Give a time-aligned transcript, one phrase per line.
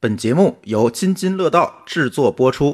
[0.00, 2.72] 本节目由津津乐道制作播出。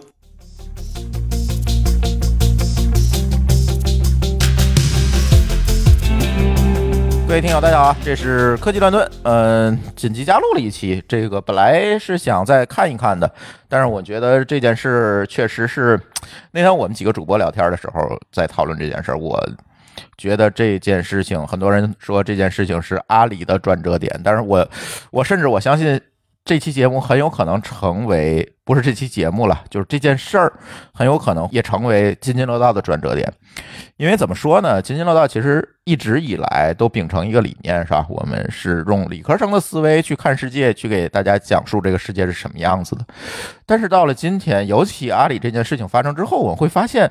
[7.27, 11.03] 各位听友，大家好，这是科技乱炖，嗯，紧急加录了一期。
[11.09, 13.35] 这个本来是想再看一看的，
[13.71, 15.99] 但是我觉得这件事确实是
[16.51, 19.43] 那天我们几个主播聊天的时候在讨论这件事，我
[20.19, 24.69] 觉得这件事情，很多人说这件事情是阿里的转折点，但是我
[25.11, 25.99] 我甚至我相信。
[26.45, 30.53] 这期节目很有可能成为不是这期节目了，就是这件事儿
[30.93, 33.33] 很有可能也成为津津乐道的转折点。
[33.97, 34.83] 因为怎么说呢？
[34.83, 38.05] 津津乐道其实一直以来都秉承一个理念，是吧？
[38.11, 43.07] 我们是用理科生的思维去看世界，去给大家讲述这个世界是什么样子的。
[43.65, 47.11] 但是到了今天，尤其阿里这件事情发生之后，我们会发现，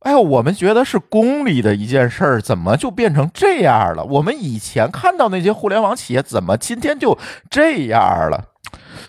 [0.00, 4.04] 哎呦，我们觉得是公理的一件事儿，怎么就变成这样了？
[4.04, 7.18] 我们以前看到那些互联网企业，怎么今天就
[7.50, 8.00] 这样
[8.30, 8.44] 了？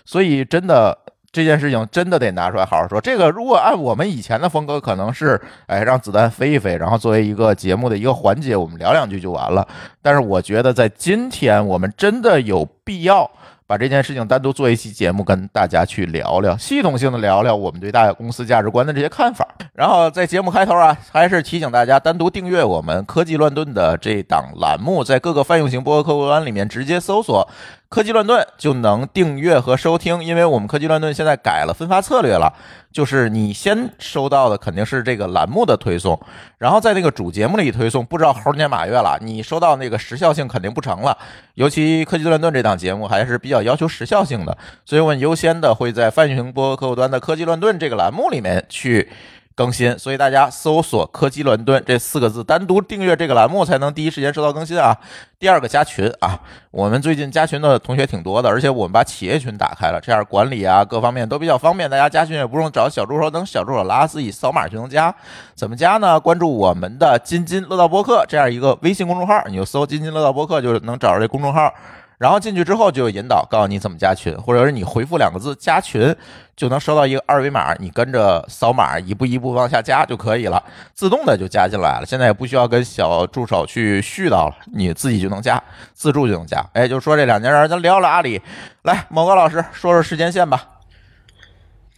[0.04, 0.96] 所以，真的
[1.30, 3.00] 这件事情真的得拿出来好好说。
[3.00, 9.66] 这个如果按我们以前的风格，可能是哎让子弹飞一飞，然后作为一个节目的一个环节，我们聊两句就完了。
[10.00, 13.30] 但是我觉得在今天，我们真的有必要。
[13.64, 19.48] 把这件事情单独做一期节目，跟大家去聊聊，系统性的聊聊我们对大公司价值观的这些看法。
[19.72, 27.48] 然后在节目开头啊，还是提醒大家单独订阅我们科技乱炖的这档栏目，在各个泛用型播客客户端里面直接搜索
[27.92, 30.24] “科技乱炖”就能订阅和收听。
[30.24, 32.52] 因为我们科技乱炖现在改了分发策略了。
[32.90, 36.20] 就是你先收到的肯定是这个栏目的推送，
[36.58, 41.16] 然后在那个主节目里推送，不知道猴年马月了，你收到那个时效性肯定不成了。
[41.54, 49.08] 尤其科技乱炖这档节目还是比较要求时效性的，所以我们优先的会在泛型播客户端的科技乱炖这个栏目里面去。
[49.54, 54.96] 更新，所以大家搜索“科技乱炖”这四个字，单独订阅这个栏目，才能第一时间收到更新啊。
[55.38, 65.14] 第二个加群啊，我们最近加群的同学挺多的，而且我们把企业群打开了，这样管理啊各方面都比较方便，大家加群也不用找小助手等小助手拉，自己扫码就能加。
[65.54, 66.18] 怎么加呢？
[66.18, 71.72] 关注我们的“津津乐道播客”这样一个微信公众号，你就搜“津津乐道播客”就能找着这公众号。
[72.18, 76.14] 然后进去之后就有引导，告诉你怎么加群，或者是你回复两个字“加群”，
[76.62, 80.62] 就能收到一个二维码，你跟着扫码一步一步往下加就可以了，
[80.94, 82.06] 自动的就加进来了。
[82.06, 85.60] 现在也不需要跟小助手去絮叨了，你自己就能加，
[85.92, 86.64] 自助就能加。
[86.72, 88.40] 哎，就说这两家人，咱聊聊阿里。
[88.82, 90.62] 来，某个老师说说时间线吧。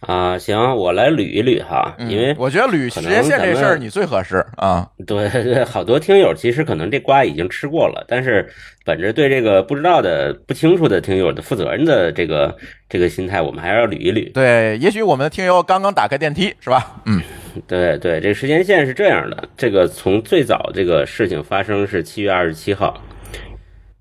[0.01, 4.87] 啊，行，我来捋一捋哈，因为我觉得捋时间线这事儿你最合适啊。
[5.07, 8.47] 对 对，好多听友其实可能这瓜已经吃过了，但是
[8.85, 12.55] 本着对这个不知道的、不清楚的听友的负责任的这个
[12.87, 14.31] 这个心态，我们还是要捋一捋。
[14.31, 17.01] 对，也许我们的听友刚刚打开电梯，是吧？
[17.05, 17.19] 嗯，
[17.65, 23.01] 对对，这时间线是这样的，这个从最早这个事情发生是七月二十七号，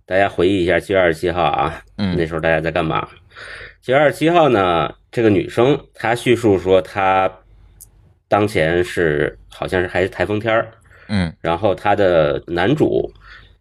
[0.05, 3.09] 大家回忆一下七月二十七号啊，嗯，那时候大家在干嘛？
[3.85, 4.91] 七月二十七号呢？
[5.13, 7.31] 这个女生她叙述说，她
[8.29, 10.69] 当前是好像是还是台风天儿，
[11.11, 13.13] 嗯，然后她的男主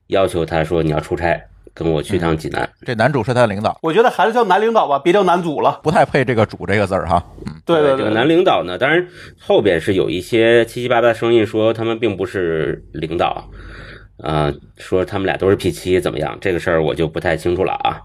[0.07, 1.38] 要求她说，你要出差，
[1.73, 2.69] 跟我去趟济南。
[2.85, 7.22] 这男主是他的领导，我觉得还是叫男领导吧，别叫男主了，不太配这个“主”这个字儿哈。
[7.45, 9.06] 嗯，对对，这个男领导呢，当然
[9.38, 13.50] 后边是有一些七七八八的声音说他们并不是领导，
[14.19, 16.38] 啊，说他们俩都是 P 七怎么样？
[16.39, 18.00] 这个事儿我就不太清楚了啊。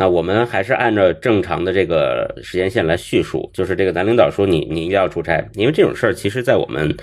[0.00, 6.96] 那我们还是按照正常的这个时间线来叙述，就是这个男领导说你你一定要出差，因为这种事儿其实在我们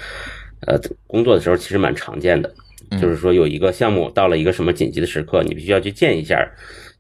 [0.66, 2.50] 呃工作的时候其实蛮常见的，
[3.02, 6.50] 就是说有一个项目到了一个什么紧急的时刻，你必须要去见一下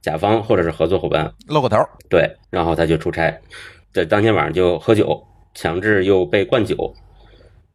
[0.01, 1.77] 甲方或者是合作伙伴，露个头，
[2.09, 3.33] 对，然后他就出差，
[3.93, 5.23] 在当天晚上就喝酒，
[5.53, 6.93] 强制又被灌酒，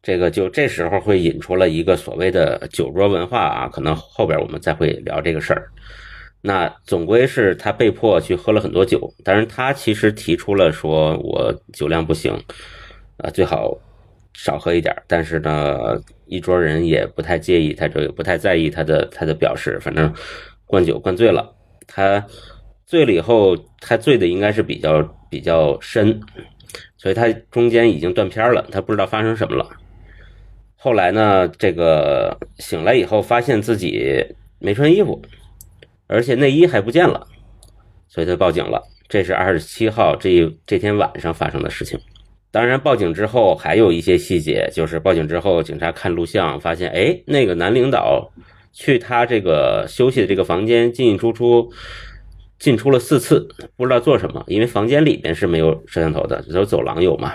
[0.03, 5.71] 这个就这时候会引出了一个所谓的酒桌文化啊，可能后边我们再会聊这个事儿。
[6.43, 12.33] 那总归是他被迫去喝了很多酒，但是他其实提出了说，我酒量不行，
[13.17, 13.77] 啊，最好
[14.33, 14.95] 少喝一点。
[15.07, 20.11] 但是呢，一桌人也不太介意，他这个不太在意他的他的表示，反正
[20.65, 21.53] 灌酒灌醉了。
[21.85, 22.25] 他
[22.87, 26.19] 醉了以后，他醉的应该是比较比较深，
[26.97, 29.69] 所以他中间已经断片了，他不知道发生什么了。
[30.75, 34.25] 后来呢，这个醒来以后，发现自己
[34.57, 35.21] 没穿衣服。
[36.11, 37.25] 而且内衣还不见了，
[38.09, 38.83] 所以他报警了。
[39.07, 41.99] 这是二十七号这这天晚上发生的事情。
[42.51, 48.29] 当然，报警之后还有一些细节，就是报警之后，警察看录像发现，哎，那个男领导
[48.73, 51.71] 去他这个休息的这个房间进进出出，
[52.59, 53.47] 进出了四次，
[53.77, 57.33] 不知道做什么，因为房间里面是没有摄像头的，只有走廊有嘛。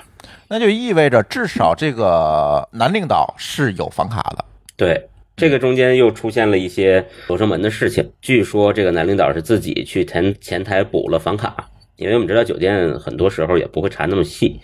[0.48, 4.44] 那就意味着至少这个男领导是有房卡的。
[4.76, 5.08] 对。
[5.36, 8.10] 这个中间又出现了一些罗生门的事情。
[8.22, 14.58] 据说这个男领导是自己去前前台补了房卡，因为我们知道酒店很多时候也不会查那么细。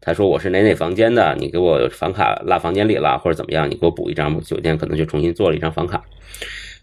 [0.00, 6.04] 他说我是哪哪房间的，你给我房卡落房间里了，或者怎么样，你给我补一张，酒店可能就重新做了一张房卡。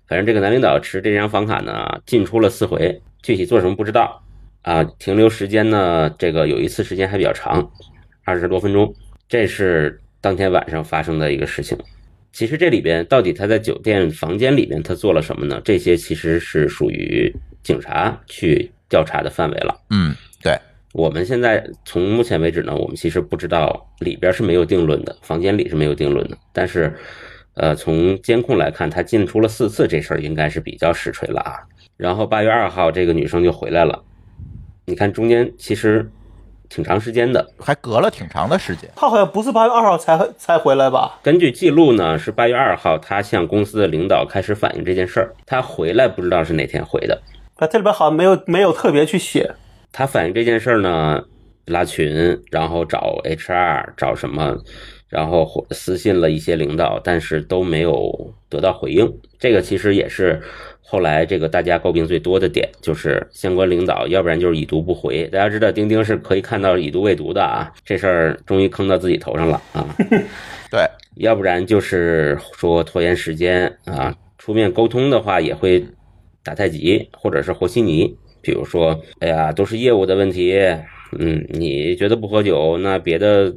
[0.05, 4.21] 反正这个男领导持这张房卡呢，进出了四回，具体做什么不知道
[4.63, 4.83] 啊。
[4.99, 7.71] 停留时间呢，这个有一次时间还比较长，
[8.25, 8.93] 二十多分钟。
[9.29, 11.77] 这是当天晚上发生的一个事情。
[12.33, 15.61] 其实这里边到底他在酒店房间里面他做了什么呢？
[15.63, 17.31] 这些其实是属于
[17.61, 19.79] 警察去调查的范围了。
[19.91, 20.57] 嗯，对，
[20.93, 26.35] 我们现在从目前为止呢，我们其实不知道里边是没有定论的，房间里是没有定论的。
[26.51, 26.91] 但是，
[27.53, 31.53] 呃，从监控来看，他进出了四次，这事儿应该是比较实锤了啊。
[31.97, 34.03] 然后八月二号，这个女生就回来了。
[34.85, 36.09] 你看中间其实
[36.73, 38.89] 挺长时间的，还隔了挺长的时间。
[38.95, 41.19] 他好像不是八月二号才才回来吧？
[41.21, 45.35] 根据记录呢，是八月二号，他向公司的领导开始反映这件事儿。
[45.45, 47.21] 他回来不知道是哪天回的，
[47.55, 49.53] 他这里边好像没有没有特别去写。
[49.91, 51.21] 他反映这件事儿呢，
[51.65, 54.57] 拉群，然后找 HR，找什么，
[55.13, 59.13] 然后私信了一些领导，但是都没有得到回应。
[59.37, 60.41] 这个其实也是
[60.81, 65.25] 后来这个大家诟病最多的点，就是相关领导要不然就是已读不回。
[65.27, 69.87] 大家知道钉钉是可以看到已读未读的啊，这事儿终于坑到自己头上了啊。
[70.71, 70.81] 对，
[71.17, 75.85] 要不然就是说拖延时间啊，出面沟通的话也会
[76.43, 78.17] 打太极或者是和稀泥。
[78.41, 80.57] 比如说，哎呀，都是业务的问题，
[81.17, 83.53] 嗯，你觉得不喝酒，那别的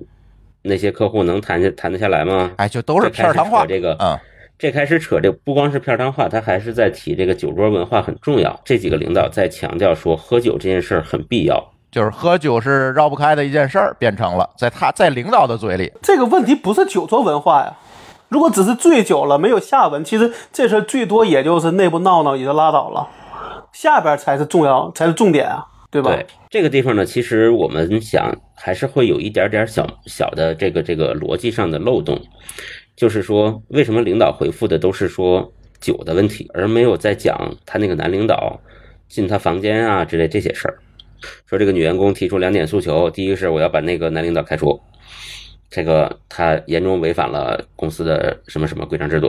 [0.66, 2.50] 那些客户能谈下谈得下来吗？
[2.56, 3.64] 哎，就都是片儿汤话。
[3.66, 4.18] 这个，嗯，
[4.58, 8.58] 这开始扯这不光是片儿汤话，他还是在提这个酒桌文化很重要。
[8.64, 17.74] 这几个领导在强调说，喝酒这件事儿很必要，就是喝酒是绕不开的一件事儿，变成了在他在领导的嘴里，这个问题不是酒桌文化呀。
[18.28, 23.08] 如果只是醉酒了没有下文，其实这事儿最多也就是内部闹闹也就拉倒了。
[23.72, 26.14] 下边才是重要，才是重点啊，对吧？
[26.14, 32.20] 对这个地方呢，其实我们想还是会有一点点小小的这个这个逻辑上的漏洞，
[32.96, 38.60] 就是说为什么领导回复的都是说酒的问题，而没有在讲他那个男领导
[39.08, 40.78] 进他房间啊之类这些事儿。
[41.46, 44.80] 说这个女员工提出两点诉求，第一个是我要把那个男领导开除，
[45.70, 49.28] 这个他严重违反了公司的什么什么规章制度；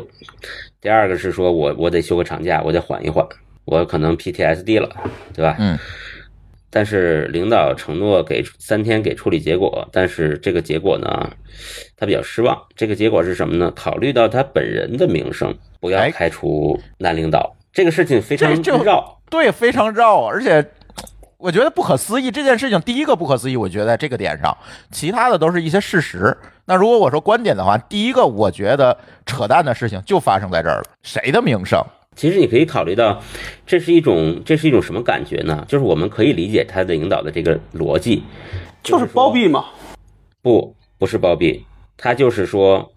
[0.82, 3.26] 第二个是说我我得休个长假，我得缓一缓。
[3.66, 4.90] 我可能 PTSD 了，
[5.34, 5.58] 对吧？
[5.60, 5.78] 嗯。
[6.70, 11.30] 但是领导承诺给三天给处理结果，但是这个结果呢，
[11.96, 12.62] 他比较失望。
[12.76, 13.72] 这个结果是什么呢？
[13.76, 17.56] 考虑到他本人的名声，不要开除男领导。
[17.72, 18.52] 这个事情非常
[18.84, 20.26] 绕，对，非常绕。
[20.26, 20.66] 而且
[21.38, 22.32] 我觉得不可思议。
[22.32, 24.58] 这件事情第一个不可思议，我觉得在这个点上，
[24.92, 26.36] 其他的都是一些事实。
[26.66, 30.84] 那如果我说观点的话，第一个我觉得扯淡的事情就发生在这儿了。
[31.04, 31.80] 谁的名声？
[32.18, 33.22] 其实你可以考虑到，
[33.68, 35.64] 这是一种这是一种什么感觉呢？
[35.70, 38.24] 就是我们可以理解他的领导的这个逻辑，
[38.82, 39.66] 就是包庇嘛？
[40.42, 41.64] 不，不是包庇，
[41.96, 42.92] 他就是说，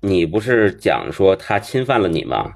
[0.00, 2.54] 你不是讲说他侵犯了你吗？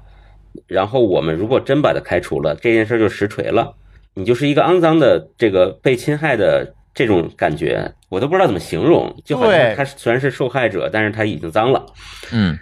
[0.67, 3.73] 然后我们如果真把他开除了，这件事就实锤了，
[4.15, 11.85] 你就是一个肮脏的这个被侵害的这种感觉，我都不知道怎么形容，就好像他虽然是受害者，但是他已经脏了，
[12.33, 12.57] 嗯。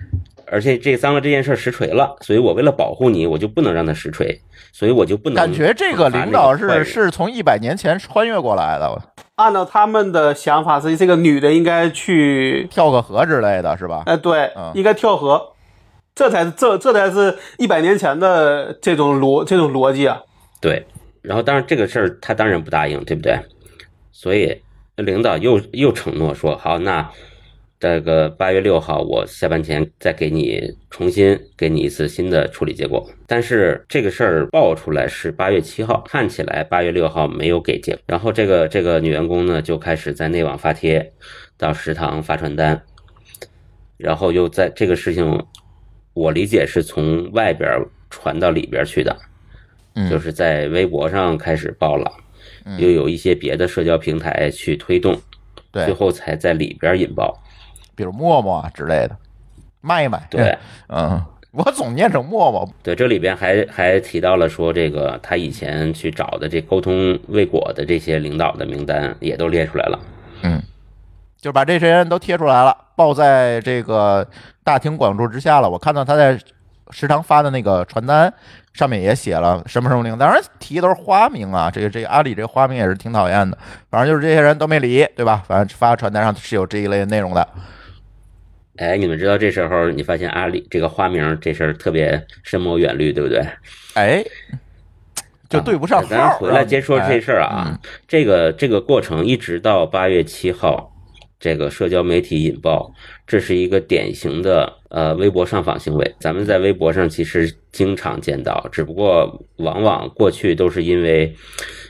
[0.50, 4.40] 而且这脏了这件事实锤了，所以我为了保护你，我就不能让他实锤，
[4.72, 9.02] 所以我就不能感觉这个领导是是从一百年前穿越过来的。
[9.36, 14.04] 按照他们的想法，是这个女的应该去跳个河之类的是吧？
[14.06, 15.54] 哎，对，应该跳河，
[16.16, 20.22] 这才是这这才是一百年前的这种逻这种逻辑啊。
[20.62, 20.86] 对，
[21.22, 23.38] 然后当然这个事儿他当然不答应，对不对？
[24.12, 24.62] 所以
[24.96, 27.10] 领导又又承诺说好那。
[27.80, 33.08] 这个八月六号，我下班前再给你重新给你一次新的处理结果。
[33.28, 37.96] 但是这个事儿爆出来是八月七号，看起来八月六号没有给结。
[38.08, 41.14] 然后这个这个女员工呢，就开始在内网发帖，
[41.56, 42.82] 到食堂发传单，
[43.98, 45.46] 然后又在这个事情，
[46.14, 47.70] 我理解是从外边
[48.10, 49.16] 传到里边去的，
[50.10, 52.12] 就是在微博上开始爆了，
[52.80, 55.16] 又有一些别的社交平台去推动，
[55.72, 57.40] 最后才在里边引爆。
[57.98, 59.18] 比如陌陌啊之类的，
[59.82, 60.22] 卖一卖。
[60.30, 60.56] 对，
[60.88, 61.20] 嗯，
[61.52, 62.70] 我总念成陌陌。
[62.84, 70.00] 对，这里边还还提到了说，这个他以前去找的这沟通未果的这些领导的名单也都列出来了。
[70.44, 70.62] 嗯，
[71.42, 74.28] 就把这些人都贴出来了，报在这个
[74.64, 75.68] 大庭广众之下了。
[75.68, 76.40] 我看到他在
[76.92, 78.32] 食堂发的那个传单
[78.74, 81.72] 上面也写了什么什么名，当然提都是花名啊。
[81.72, 83.58] 这个这个阿里这个花名也是挺讨厌的。
[83.90, 85.44] 反正就是这些人都没理，对吧？
[85.48, 87.46] 反正发传单上是有这一类内容的。
[88.78, 93.46] 哎，你们知道这时候你发现阿里这个花名这事儿特别深谋远虑，对不对？
[93.96, 94.24] 哎，
[95.50, 96.08] 就对不上号。
[96.08, 100.94] 咱回来接说这事儿哎啊，这个这个过程一直到八月七号，
[101.40, 102.92] 这个社交媒体引爆，
[103.26, 106.16] 这是一个典型的呃微博上访行为。
[106.20, 111.36] 咱们在微博上其实经常见到，只不过往往过去都是因为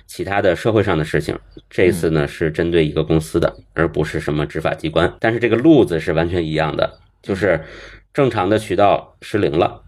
[0.06, 1.38] 其他的社会上的事情，
[1.70, 5.14] 这次呢是针对一个公司的，而不是什么执法机关。
[5.20, 7.64] 但是这个路子是完全一样的，就是
[8.14, 9.82] 正常的渠道失灵了，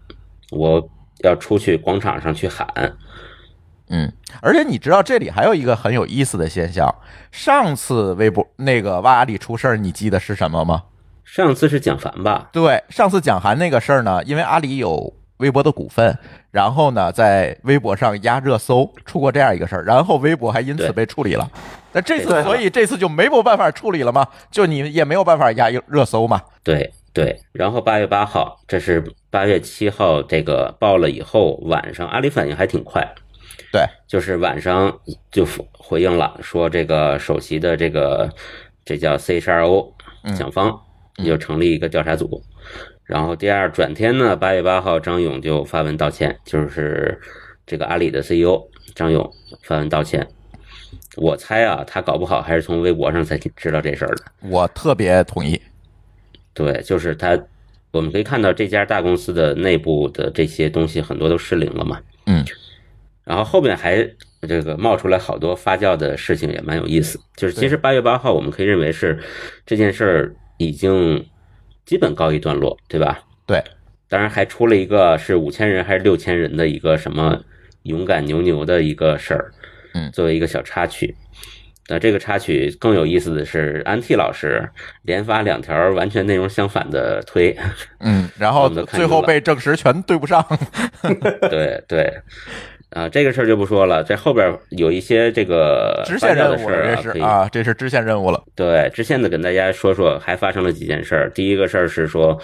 [0.50, 0.90] 我
[1.22, 2.96] 要出去广场上去喊。
[3.90, 6.92] 嗯，而且你知道这里还有一个很有意思的现象，
[7.30, 10.84] 上次微博那个哇阿里出事儿，你记得是什么吗？
[11.24, 12.48] 上次是蒋凡吧？
[12.52, 16.18] 对，上次蒋凡那个事儿呢，因为阿里有微博的股份，
[16.50, 21.50] 然后呢在微博上压热搜，出过这样一个事儿，然后微博还因此被处理了。
[21.92, 24.26] 那这次，所以这次就没有办法处理了吗？
[24.50, 26.40] 就你也没有办法压热搜嘛？
[26.62, 27.40] 对对。
[27.52, 33.08] 然后八月八号，这是八月七号这个报了以后，晚上阿里反应还挺快，
[33.72, 35.00] 对，就是晚上
[35.30, 38.28] 就回应了，说这个首席的这个
[38.84, 39.92] 这叫 CHRO
[40.24, 40.80] 嗯蒋方
[41.18, 42.42] 又成立一个调查组。
[43.04, 47.20] 然后第二转天呢，八月八号，张勇就发文道歉，就是
[47.66, 49.28] 这个阿里的 CEO 张勇
[49.62, 50.26] 发文道歉。
[51.16, 54.24] 我猜啊，他搞不好还是从微博上才知道这事儿的。
[54.48, 55.60] 我特别同意。
[56.54, 57.36] 对，就是他，
[57.90, 62.00] 我们可以看到这家大公司的内部的这些东西很多都失灵了嘛。
[62.26, 62.44] 嗯，
[63.30, 64.04] 然后后面还
[64.48, 67.16] 这个冒出来好多发酵的事情，也蛮有意思。
[67.36, 69.16] 就是其实八月八号，我们可以认为是
[69.64, 71.24] 这件事儿已经
[71.86, 73.20] 基本告一段落，对吧？
[73.46, 73.62] 对，
[74.08, 77.40] 当然还出了一个是五千人还是六千人的一个什么
[77.84, 79.52] 勇敢牛牛的一个事儿，
[79.94, 81.14] 嗯作为一个小插曲。
[81.88, 84.68] 那这个插曲更有意思的是，安 T 老师
[85.02, 87.56] 连发两条完全内容相反的推，
[88.00, 90.44] 嗯，然后 最后被证实全对不上。
[91.48, 92.12] 对 对，
[92.90, 98.42] 啊，这个事儿就不说了，这后边有一些这个支线任务的，事儿可以这是啊，这是支线任务了。
[98.56, 101.30] 对，支线的跟大家说说，还发生了几件事儿。
[101.30, 102.36] 第一个事儿是说，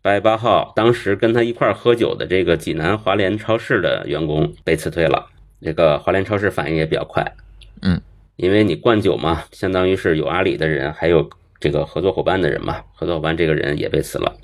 [0.00, 5.26] 八月八号，当时跟他一块儿喝酒的这个济南华联超市的员工被辞退了。
[5.62, 7.22] 这个华联超市反应也比较快，
[7.82, 8.00] 嗯，
[8.36, 11.28] 因为你灌酒嘛，相当于是有阿里的人，还有
[11.60, 14.34] 这个合作伙伴的人嘛，合作伙伴这个人也被辞了。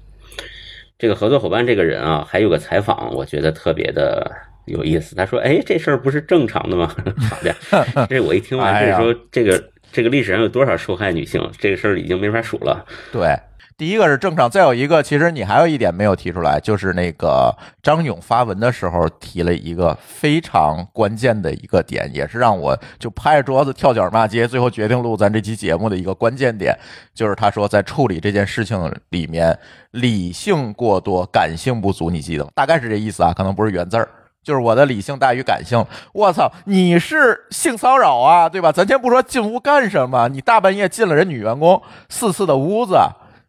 [0.98, 4.30] 这个合作伙伴这个人啊，还有个采访，我觉得特别的
[4.66, 5.16] 有意思。
[5.16, 6.86] 他说：“哎，这事儿不是正常的吗？”
[7.30, 12.84] 好的，这我一听完， 哎呀这说这个这个历史上有多少受害女性，这个事儿已经没法数了。
[13.12, 13.34] 对，
[13.78, 26.76] 第一个是正常，再有一个，其实你还有一点没有提出来，就是那个张勇发文的时候提了一个非常关键的一个点，也是让我就拍着桌子跳脚骂街，最后决定录咱这期节目的一个关键点，
[27.14, 29.58] 就是他说在处理这件事情里面，
[29.92, 32.50] 理性过多，感性不足，你记得吗？
[32.54, 34.08] 大概是这意思啊，可能不是原字儿。
[34.46, 36.48] 就是我的理性大于感性，我操！
[36.66, 38.70] 你是性骚扰啊，对吧？
[38.70, 42.96] 咱先不说进屋干什么，你大半夜进了人女员工四次的屋子，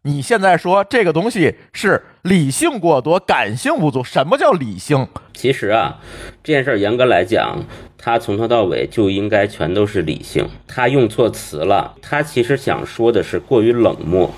[0.02, 4.04] 你现在说这个东西是理性过多，感性不足？
[4.04, 5.08] 什么叫理性？
[5.36, 6.00] 其实啊，
[6.44, 7.60] 这件事儿严格来讲，
[7.96, 10.50] 他从头到尾就应该全都是理性。
[10.68, 14.32] 他用错词了，他其实想说的是过于冷漠，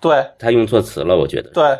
[0.00, 1.50] 对他用错词了，我觉得。
[1.50, 1.78] 对，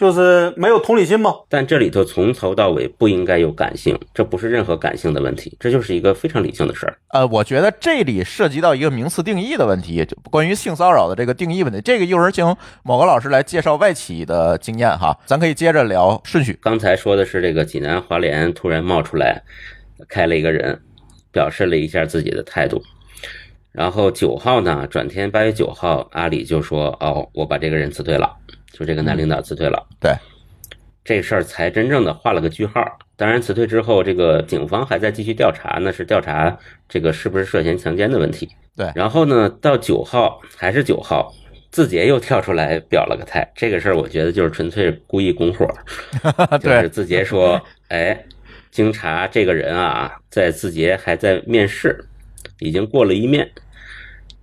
[0.00, 1.34] 就是没有同理心嘛。
[1.46, 6.96] 但这里头从头到尾不应该有感性，这不是任何感性的问题，这就是一个非常理性的事儿。
[7.08, 11.82] 呃，我觉得这里涉及到一个名词定义的问题，就关于性骚扰的这个定义问题。
[11.82, 16.58] 这个一会儿请某个老师来介绍外企的经验哈，咱可以接着聊顺序。
[16.62, 19.42] 刚才说的是这个济南华联突然冒出来
[20.08, 20.80] 开了一个人，
[21.30, 22.82] 表示了一下自己的态度。
[23.72, 28.28] 然后九号呢，转天八月九号，阿里就说：“哦，我把这个人辞退了，
[28.72, 30.12] 就这个男领导辞退了。”对，
[31.04, 32.84] 这事儿才真正的画了个句号。
[33.16, 36.56] 当然，辞退之后，这个警方还在继续调查，那是调查
[36.88, 38.48] 这个是不是涉嫌强奸的问题。
[38.76, 41.30] 对然后呢，到九号还是九号，
[41.70, 43.46] 字节又跳出来表了个态。
[43.54, 45.68] 这个事儿，我觉得就是纯粹故意拱火。
[46.58, 48.24] 就是对，字节说， 哎，
[48.70, 52.02] 经查这个人啊，在字节还在面试，
[52.60, 53.50] 已经过了一面。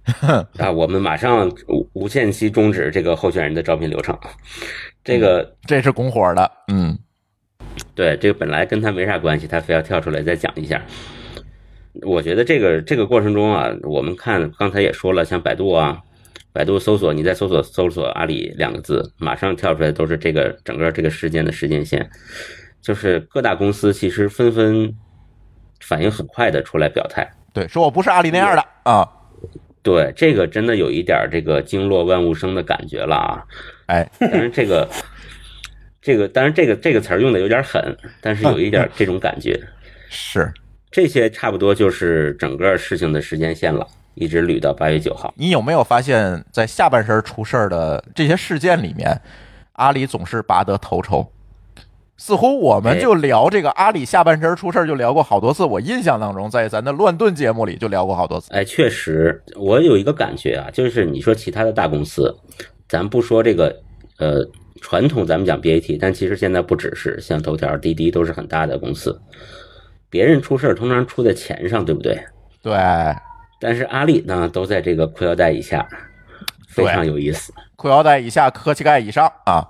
[0.60, 1.52] 啊，我们马上
[1.98, 4.18] 无无限期终止这个候选人的招聘流程。
[5.04, 6.98] 这个这是拱火的，嗯，
[7.96, 10.82] 对，这个本来跟他没啥关系，他非要跳出来再讲一下。
[12.04, 16.00] 我觉得这个这个过程中啊，我们看刚才也说了，像百度啊，
[16.54, 22.08] 百度搜索，你在搜索搜索阿里两个字，马上跳出来都是这个整个这个事件的时间线，
[22.82, 24.94] 就是各大公司其实纷纷
[25.80, 27.28] 反应很快的出来表态。
[27.54, 29.10] 对，说我不是阿里那样的啊，
[29.82, 33.44] 对，这个真的有一点这个经络万物生的感觉了啊。
[33.86, 34.90] 哎，但是这个
[36.02, 39.60] 这个当然这个这个词儿用的有点狠，但是有一点这种感觉。
[40.10, 40.52] 是，
[40.92, 45.34] 这些差不多就是整个事情的时间线了，一直捋到八月九号。
[45.38, 49.22] 你有没有发现，在下半身出事儿的这些事件里面，
[49.74, 51.30] 阿里总是拔得头筹？
[52.18, 58.52] 似乎我们就聊这个阿里下半身出事儿就聊过好多次，我印象当中在咱的乱炖节目里就聊过好多次。
[58.52, 62.36] 哎，确实，我有一个感觉啊，就是你说其他的大公司，
[62.90, 63.82] 咱不说这个
[64.18, 64.44] 呃
[64.82, 69.22] 传统，咱们讲 BAT，但其实现在不只是像头条、滴滴都是很大的公司，
[70.10, 72.20] 别人出事儿通常出在钱上，对不对？
[72.64, 72.74] 对，
[73.62, 75.88] 但是阿里呢，都在这个裤腰带以下，
[76.68, 77.54] 非常有意思。
[77.76, 79.64] 裤腰带以下，磕膝盖以上啊。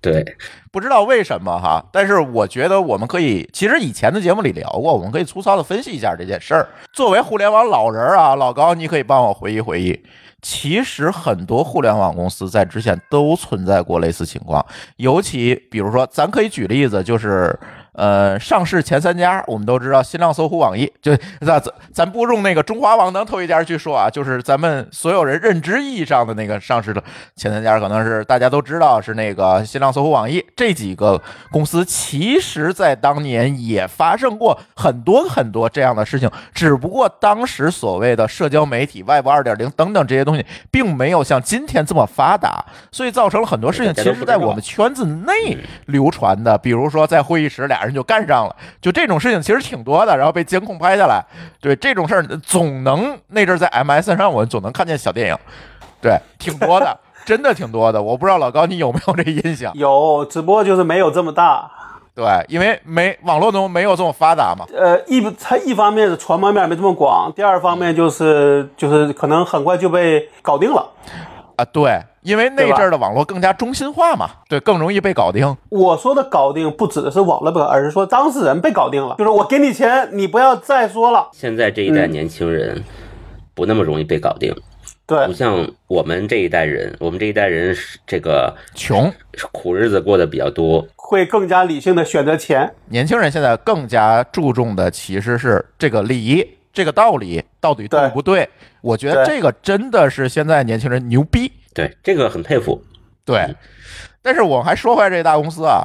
[0.00, 0.24] 对，
[0.72, 6.68] 不知道为什么哈，但是我觉得我们可以，其实以前的节目里聊过，我们可以粗糙的分析一下这件事儿。
[6.92, 10.00] 作为互联网老人儿啊，老高，你可以帮我回忆回忆。
[10.42, 14.64] 其实很多互联网公司在之前都存在过类似情况，
[14.96, 17.58] 尤其比如说，咱可以举例子，就是。
[17.92, 21.60] 呃，上市前三家我们都知道，新浪、搜狐、网易，就咱
[21.92, 27.02] 咱不用那个中华网能头一家去说啊，就是咱们所有人认知意义上的那个上市的
[27.34, 31.20] 前三家，可能是大家都知道是那个新浪、搜狐、网易这几个
[31.50, 47.80] 公司，其实在当年也发生过很多很多这样的事情，只不过当时所谓的社交媒体、Web 二点零等等这些东西，并没有像今天这么发达，所以造成了很多事情，其实在我们圈子内流传的，比如说在会议室俩。
[47.80, 51.24] 人就干上了，就这种事情其实挺多的，然后被监控拍下来。
[51.60, 55.36] 对这种事儿，总能那阵在 MSN 上，我总能看见小电影。
[56.00, 58.02] 对，挺多的，真的挺多的。
[58.02, 59.72] 我不知道老高你有没有这印象？
[59.74, 61.70] 有，只不过就是没有这么大。
[62.12, 64.66] 对，因为没网络中没有这么发达嘛。
[64.76, 70.86] 呃，一它一方面是传播面没这么广，第二方面就是就是可能很快就被搞定了。
[71.60, 72.00] 啊，对。
[72.22, 75.56] 因为那阵儿的网络更加中心化嘛，对，更容易被搞定。
[75.70, 79.14] 我说的搞定不指的是网络被，而是说当事人被搞定了。
[79.16, 81.30] 就是我给你钱，你不要再说了。
[81.32, 82.84] 现在这一代年轻人
[83.54, 84.54] 不那么容易被搞定，
[85.06, 87.74] 对，不像我们这一代人，我们这一代人
[88.06, 89.10] 这个穷
[89.50, 92.74] 苦日子过得比较多，会更加理性的选择钱。
[92.90, 98.48] 年轻人现在更加注重的其实是这个礼仪，这个道理到底对不对？
[98.80, 101.52] 我觉得这个真的是现在年轻人牛逼。
[101.74, 102.82] 对，这个很佩服。
[103.24, 103.54] 对，
[104.22, 105.84] 但是我还说回来这大公司啊，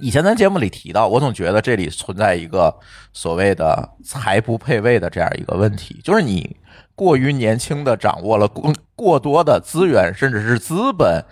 [0.00, 2.74] 以前咱节目里提到，我总觉得这里存在一个
[3.12, 6.56] 所谓的财不配位的这样一个问题，就是你
[6.94, 11.24] 过于年轻的掌握了过过多的资源，甚至是资本，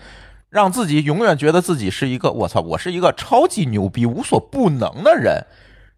[0.51, 5.45] 让自己永远觉得自己是一个我操，我是一个超级牛逼、无所不能的人。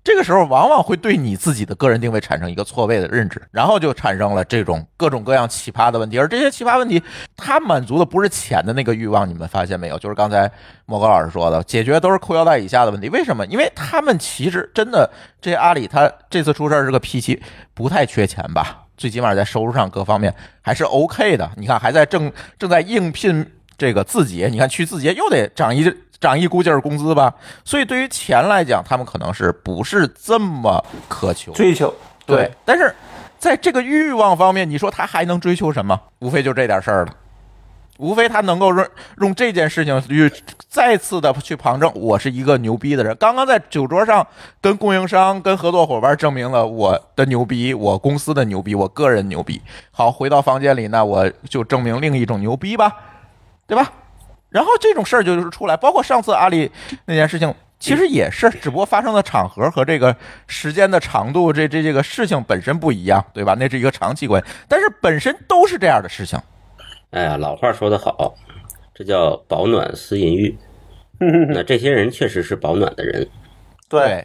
[0.08, 6.18] 这个时候，往往会对你自己的个人定位产生一个错位的认知，然后就产生了这种各种各样奇葩的问题。
[6.18, 7.02] 而这些奇葩问题，
[7.36, 9.98] 它满足的不是钱的那个欲望，你们发现没有？
[9.98, 10.50] 就是刚才
[10.86, 13.10] 莫高老师说的，解决都是裤腰带以下的问题。
[13.10, 13.44] 为什么？
[13.48, 15.10] 因为他们其实真的，
[15.42, 17.42] 这阿里他这次出事儿是个 P 七，
[17.74, 18.84] 不太缺钱吧？
[18.96, 21.50] 最起码在收入上各方面还是 OK 的。
[21.56, 23.44] 你看，还在正正在应聘
[23.76, 25.94] 这个字节，你看去字节又得涨一。
[26.20, 27.32] 涨一股劲儿工资吧，
[27.64, 31.94] 所以对于钱来讲，他们可能是不是这么渴求追求？
[32.26, 32.94] 对，但是
[33.38, 36.00] 在这个欲望方面，你说他还能追求什么？
[36.18, 37.12] 无非就这点事儿了，
[37.98, 38.86] 无非他能够用
[39.18, 40.30] 用这件事情去
[40.68, 43.16] 再次的去旁证，我是一个牛逼的人。
[43.16, 44.26] 刚刚在酒桌上
[44.60, 49.62] 跟供应商、跟合作伙伴证明了我的牛逼，我公司的牛逼，我个人牛逼。
[49.90, 52.92] 好，回到房间里，那我就证明另一种牛逼吧，
[53.66, 53.90] 对吧？
[54.50, 56.70] 然后这种事儿就是出来，包括上次阿里
[57.04, 60.14] 那件事情，其实也是，只不过发生的场合和这个
[60.46, 63.54] 时间的长度，这这这个事情本身不一样，对吧？
[63.58, 66.38] 那是一个长期关系，但是本身都是这样的事情。
[67.10, 68.34] 哎呀，老话说得好，
[68.94, 70.58] 这叫保暖思淫欲。
[71.52, 73.28] 那这些人确实是保暖的人，
[73.88, 74.24] 对，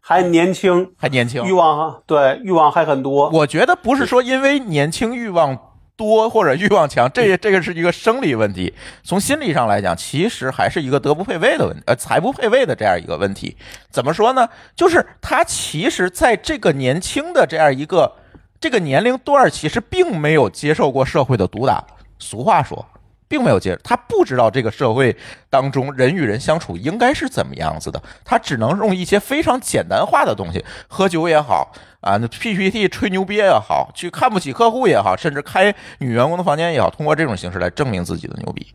[0.00, 3.28] 还年轻，还年轻，欲望哈，对，欲望还很多。
[3.30, 5.56] 我觉得不是说因为年轻欲望。
[5.96, 8.72] 多或者欲望强，这这个是一个生理问题。
[9.02, 13.56] 从心理上来讲，其实还是一个德不配位的问题，呃，财不配位的这样一个问题。
[13.90, 14.48] 怎么说呢？
[14.74, 18.12] 就是他其实在这个年轻的这样一个
[18.60, 21.84] 这个年龄段，其实并没有接受过社会的毒打。
[22.18, 22.84] 俗话说。
[23.26, 25.16] 并没有接，他不知道这个社会
[25.50, 38.66] 当中人与人相处应该是怎么样子的，他只能用一些非常简单化的东西，喝酒也好啊，那 PPT 吹牛逼也好，去看不起客户也好，甚至开女员工的房间也好，通过这种形式来证明自己的牛逼。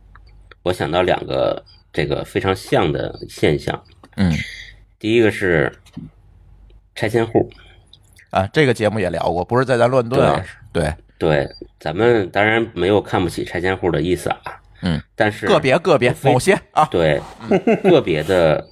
[0.64, 3.82] 我想到两个这个非常像的现象，
[4.18, 4.34] 嗯，
[5.00, 5.72] 第一个是
[6.96, 7.50] 拆迁户
[8.32, 10.84] 啊，这个节目也聊过，不是在咱乱炖啊，对。
[10.84, 10.94] 对，
[11.79, 14.39] 咱们当然没有看不起拆迁户的意思啊，
[14.82, 17.21] 嗯，但是个别个别某些啊，对，
[17.84, 18.65] 个别的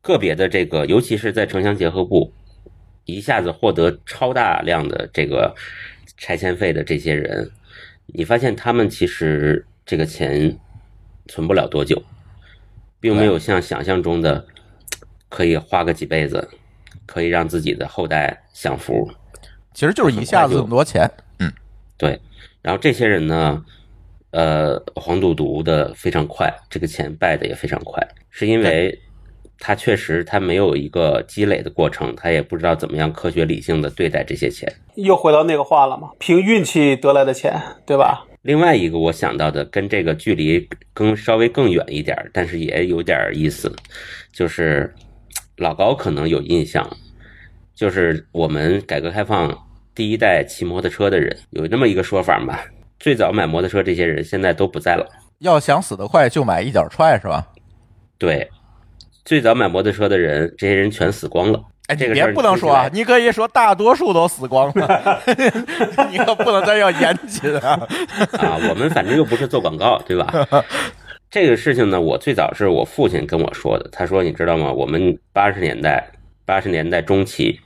[0.00, 2.32] 个别的这个，尤其是在城乡结合部，
[3.04, 5.54] 一下子获得超大量的这个
[6.16, 7.50] 拆迁费的这些人，
[8.06, 10.56] 你发现他们其实这个钱
[11.26, 12.00] 存不了多久，
[13.00, 14.46] 并没有像想象中的
[15.28, 16.48] 可以花个几辈子，
[17.04, 19.10] 可以让自己的后代享福。
[19.74, 21.24] 其实就是一下子这么多钱，嗯，
[21.96, 22.20] 对。
[22.62, 23.64] 然后这些人呢，
[24.32, 28.98] 呃，黄赌毒的非常快，这个钱败的也非常快，是因为
[29.60, 34.68] 他确实他没有一个积累的过程，他也不知道怎么样科学理性的对待这些钱。
[34.96, 37.54] 又回到那个话了嘛，凭运气得来的钱，
[37.86, 38.26] 对吧？
[38.42, 43.72] 另外一个我想到的跟这个距离更稍微更远一点，但是也有点意思，
[44.32, 44.92] 就是
[45.56, 46.84] 老高可能有印象，
[47.74, 49.65] 就是我们改革开放。
[49.96, 52.56] 第一代骑摩托车的人有那么一个说法嘛？
[53.00, 55.06] 最早买摩托车这些人现在都不在了。
[55.38, 57.46] 要想死得快，就买一脚踹，是吧？
[58.18, 58.48] 对，
[59.24, 61.62] 最早买摩托车的人，这些人全死光了。
[61.88, 65.22] 哎，这个别不能说啊，你可以说大多数都死光了，
[66.10, 67.80] 你可不能再要严谨啊。
[68.38, 70.46] 啊，我们反正又不是做广告，对吧？
[71.30, 73.88] 这个事情呢，我最早是我父亲跟我说的。
[73.90, 74.70] 他说：“你知道吗？
[74.72, 76.06] 我们八十年代，
[76.44, 77.58] 八十年代中期。”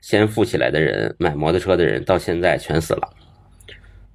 [0.00, 3.08] 先富起来的人，买摩托车的人，到现在全死了。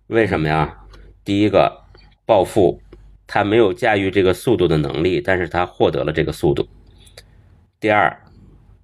[0.08, 0.78] 为什么呀？
[1.24, 1.84] 第一个，
[2.26, 2.80] 暴富，
[3.26, 6.68] 他没有驾驭这个速度的能力，但是他获得了这个速度。
[7.80, 8.16] 第二，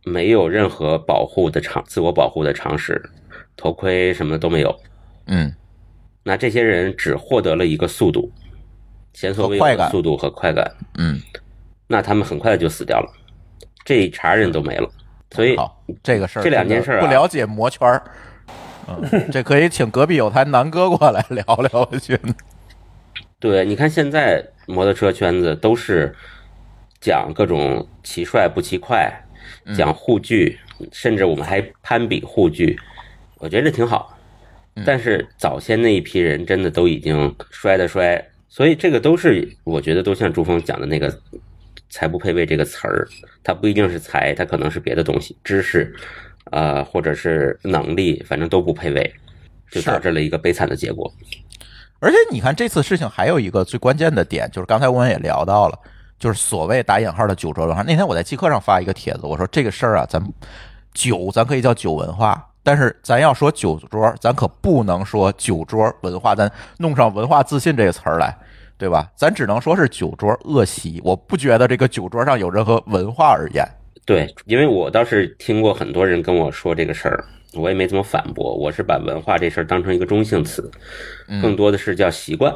[0.04, 3.02] 没有任何保护的常，自我保护的常识，
[3.56, 4.76] 头盔什么都没有。
[5.28, 5.54] 嗯，
[6.24, 8.32] 那这些人只获得了一个速度，
[9.14, 10.72] 前所未有的速度和快感。
[10.98, 11.22] 嗯，
[11.88, 13.12] 那他们很快就死掉了，
[13.86, 14.90] 这一茬人都没了。
[15.32, 15.56] 所以
[16.04, 18.04] 这个事儿，这两件事不了解魔圈儿，
[18.88, 21.88] 嗯，这可以请隔壁有台南哥过来聊聊。
[21.90, 22.34] 我觉得，
[23.40, 26.14] 对，你看现在摩托车圈子都是
[27.00, 29.10] 讲各种骑帅不骑快，
[29.74, 30.60] 讲护具，
[30.92, 32.78] 甚至我们还攀比护具，
[33.38, 34.18] 我觉得挺好。
[34.86, 41.18] 但是早先那一批人真的都已经摔的摔，所以这个都是我觉得都像朱峰讲的那个。
[41.92, 43.08] 才不配位这个词儿，
[43.44, 45.94] 它不一定是才，它可能是别的东西，知识，
[46.52, 49.14] 呃，或者是能力，反正都不配位，
[49.70, 51.14] 就导致了一个悲惨的结果。
[52.00, 55.78] 而且你看这次事情还有一个最关键的点，就是刚才我们也聊到了，
[56.18, 57.84] 就是所谓打引号的酒桌文化。
[57.84, 60.20] 那天我在极客上发一个帖子，我说这个事儿啊，咱
[60.94, 68.36] 酒咱可以叫酒文化，但是咱要说酒桌，咱可不能说酒桌文化，咱弄上文化自信这个词儿来。
[68.82, 69.12] 对吧？
[69.16, 73.64] 咱只能说是酒桌恶习，我不觉得这个酒桌上有任何文化而言。
[74.08, 78.56] 对，因为我倒是听过很多人跟我说这个事儿，我也没怎么反驳。
[78.56, 80.68] 我是把文化这事儿当成一个中性词，
[81.44, 82.52] 更多的是叫习惯。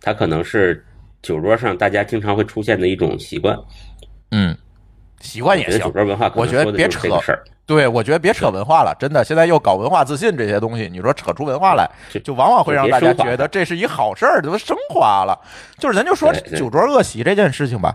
[0.00, 0.86] 它可能是
[1.20, 3.58] 酒桌上大家经常会出现的一种习惯。
[4.30, 4.56] 嗯，
[5.20, 5.80] 习惯也行。
[6.34, 7.08] 我觉得别扯。
[7.66, 9.22] 对，我觉得别扯文化了，真的。
[9.22, 11.88] 现在又搞文化自信这些东西，你说扯出文化来，
[12.24, 15.38] 就往往会让大家觉得这是一好事儿，怎么升华了？
[15.78, 17.94] 就是咱就说酒桌恶习这件事情吧。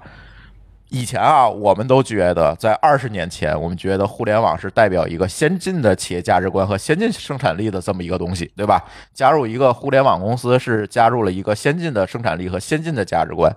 [0.90, 8.66] 以前啊，我们都觉得在二十年前，我们觉得互联网是代表一个先进的企业价值观和先进生产力的这么一个东西，对。
[8.66, 8.82] 吧？
[9.14, 13.54] 加入一个互联网公司是加入了一个先进的生产力和先进的价值观。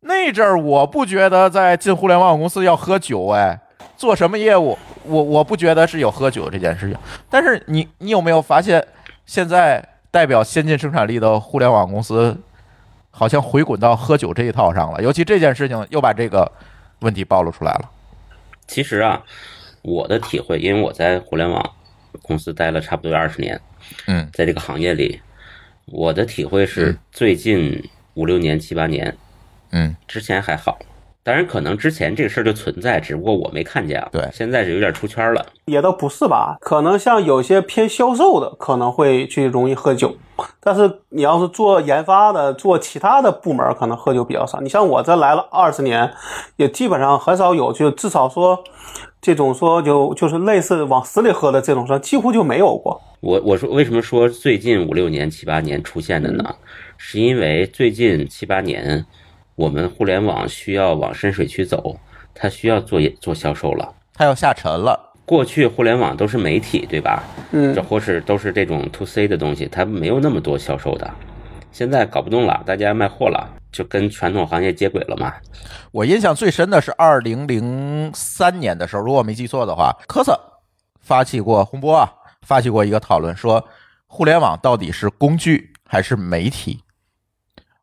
[0.00, 3.60] 那阵儿我不觉得在进互联网公司要喝酒，哎。
[3.96, 6.96] 做什么业务，我我不觉得是有喝酒这件事情。
[7.28, 8.86] 但是你你有没有发现，
[9.26, 12.38] 现在代表先进生产力的互联网公司，
[13.10, 15.02] 好像回滚到喝酒这一套上了。
[15.02, 16.48] 尤其这件事情又把这个
[17.00, 17.90] 问题暴露出来了。
[18.68, 19.20] 其实啊，
[19.82, 21.72] 我的体会，因为我在互联网
[22.22, 23.60] 公司待了差不多二十年，
[24.06, 25.20] 嗯，在这个行业里，
[25.86, 27.82] 我的体会是最近
[28.14, 29.18] 五六年、七八年，嗯，
[30.06, 30.78] 之前还好。
[31.24, 34.08] 当然，可能之前这个事儿就存在，只不过我没看见啊。
[34.10, 35.44] 对，现在是有点出圈了。
[35.66, 36.56] 也都不是吧？
[36.58, 40.16] 可能像有些偏销售的，可能会去容易喝酒。
[40.58, 44.58] 但是你要是做研发的，做其他的部门，可能喝酒比较少。
[44.62, 46.10] 你像我这来了二十年，
[46.56, 48.64] 也基本上很少有，就至少说
[49.20, 52.98] 这种说就就是类似往死里喝的这种说，几乎就没有过。
[53.20, 56.54] 我我说为什么说最近五六年、七八年出现的呢？
[56.96, 59.04] 是因为最近七八年。
[59.58, 61.98] 我们互联网需要往深水区走，
[62.32, 64.96] 它需要做做销售了，它要下沉了。
[65.26, 67.24] 过去互联网都是媒体，对吧？
[67.50, 71.10] 嗯，这或是都是这种 to C 的东西，它没有那么多销售的。
[71.72, 75.34] 现在搞不动了，大家卖货了，就跟传统行业接轨了嘛。
[75.90, 80.38] 我印象最深的是二零零三年的时候，如果没记错的话，科瑟
[81.00, 82.08] 发起过洪波啊，
[82.42, 83.68] 发起过一个讨论，说
[84.06, 86.80] 互联网到底是工具还是媒体？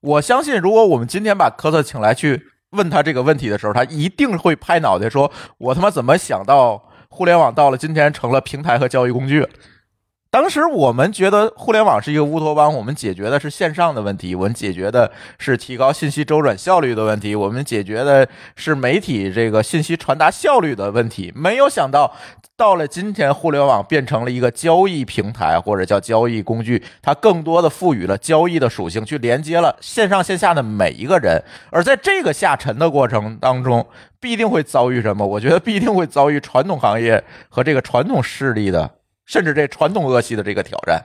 [0.06, 9.48] 我相信，如果我们今天把科特请来去问他这个问题的时候，他一定会拍脑袋说：“我他妈怎么想到互联网到了今天成了平台和交易工具。
[10.36, 21.32] 当时我们觉得互联网是一个乌托邦，我们解决的是线上的问题，我们解决的是提高信息周转效率的问题，我们解决的是媒体这个信息传达效率的问题。
[21.34, 22.14] 没有想到，
[22.58, 31.42] 到了今天，互联网变成了一个交易平台或者叫交易工具，它更多的赋予了交易的属性，去连接了线上线下的每一个人。
[31.72, 33.88] 而在这个下沉的过程当中，
[34.20, 35.26] 必定会遭遇什么？
[35.26, 38.92] 我觉得必定会遭遇传统行业和这个传统势力的。
[39.26, 41.04] 甚至这传统恶系的这个挑战，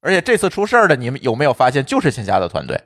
[0.00, 2.80] 而且这次出事儿的，你们有没有发现，就是线下的团队？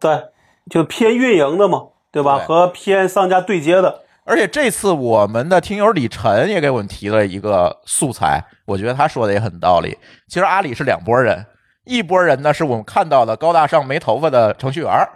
[0.00, 0.24] 对，
[0.70, 2.38] 就偏运营的嘛，对吧？
[2.38, 4.02] 对和偏商家对接的。
[4.26, 9.98] 而且这次我们的听友李晨也给我们提了一个素材，我觉得他说的也很道理。
[10.28, 11.44] 其实阿里是两拨人，
[11.84, 15.06] 一拨人呢是我们看到的高大上没头发的程序员儿，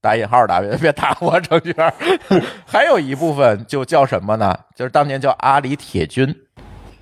[0.00, 1.94] 打引号打别别打我程序员儿，
[2.64, 4.56] 还有一部分就叫什么呢？
[4.76, 6.32] 就是当年叫阿里铁军。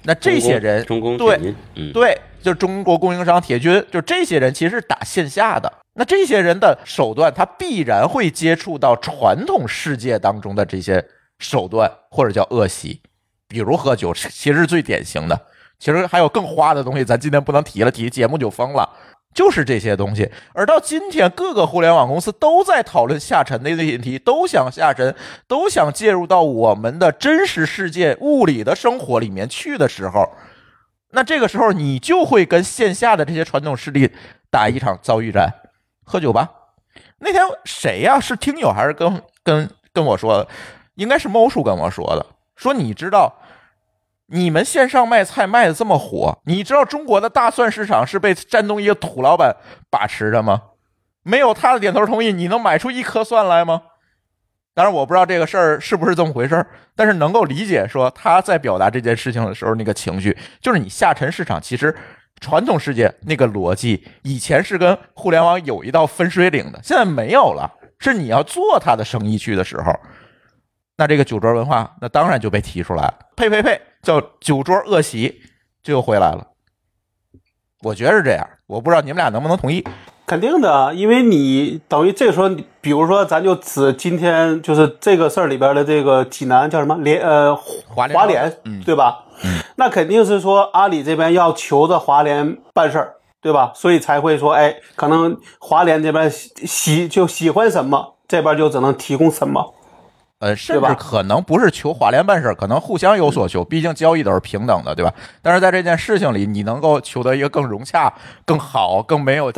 [0.04, 1.38] 那这些人中工对
[1.74, 5.72] 嗯，对，就是中国供应商铁军，就这些人其实是打线下的。
[5.94, 11.04] 那这些人的手段，他必然会接触到传统世界当中的这些
[11.38, 13.00] 手段，或者叫恶习，
[13.46, 15.38] 比如喝酒，其实是最典型的。
[15.78, 18.88] 其实还有更花的东西，咱今天不能提了，提节目就疯了。
[19.35, 25.14] 就是这些东西，而到今天，各个互联网公司都在讨论下沉的议题，都想下沉，
[25.49, 30.29] 都想介入到我们的真实世界、物理的生活里面去的时候，
[31.12, 34.11] 那这个时候你就会跟线下的这些传统势力
[34.51, 35.49] 打一场遭遇战。
[36.05, 36.51] 喝酒吧，
[37.21, 40.49] 那天谁呀、是听友还是跟跟跟我说的？
[40.97, 43.33] 应该是猫叔跟我说的，说你知道。
[44.33, 49.55] 你们线上卖菜卖的这么火，你知道中国的大蒜市场是被山东一个土老板
[49.90, 50.62] 把持着吗？
[51.23, 53.83] 没有他的点头同意，你能买出一颗蒜来吗？
[54.75, 56.66] 当然，我不知道这个事儿是不是这么回事儿，
[56.97, 61.95] 但是能够理解说他在表达这件事情的时候那个情绪，就是你下沉市场其实
[62.40, 69.95] 传统世界那个逻辑以前是跟互联网有一道分水岭的，现在没有了，是你要做他的生意去的时候，
[70.97, 75.40] 那这个酒桌文化那当然就被提出来了，呸呸呸，叫酒桌恶习
[75.82, 76.48] 就又回来了。
[77.82, 79.84] 我觉得是这样，我不知道你们俩能不能同意。
[80.26, 82.48] 肯定的，啊因为你等于这个时候，
[82.80, 89.24] 比如说，咱就指今天就是这个事儿里边的这个济南叫什么联呃华联华联，嗯对吧？
[89.76, 93.72] 那肯定是说阿里这边要求着华联办事儿，对吧？
[93.74, 99.74] 所以才会说，哎，可能华联这边喜喜就喜欢什么，这边就只能提供什么。
[100.42, 105.14] 呃，甚至可能不是求华联办事儿，可能互相有所求，毕竟交易都是平等的，对吧？
[105.40, 108.12] 但是在这件事情里，你能够求得一个更融洽、
[108.44, 109.52] 更好、更没有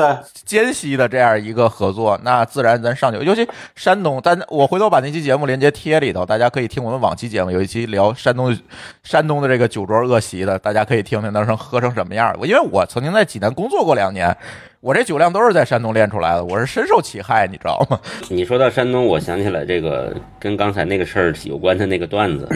[0.45, 3.19] 间隙的这样一个合作，那自然咱上去。
[3.25, 8.55] 尤其山东，但我回头把那期节目连接贴里头，大家可以听我们往期节目，有一期聊山东
[9.03, 12.37] 山东的这个酒桌恶习的，大家可以听听当时喝成什么样儿。
[12.39, 14.37] 我因为我曾经在济南工作过两年，
[14.85, 17.99] 我这酒量都是在山东练出来的，我是深受其害，你知道吗？
[18.29, 22.47] 你说到山东，我想起来这个跟刚才那个事儿有关的那个段子，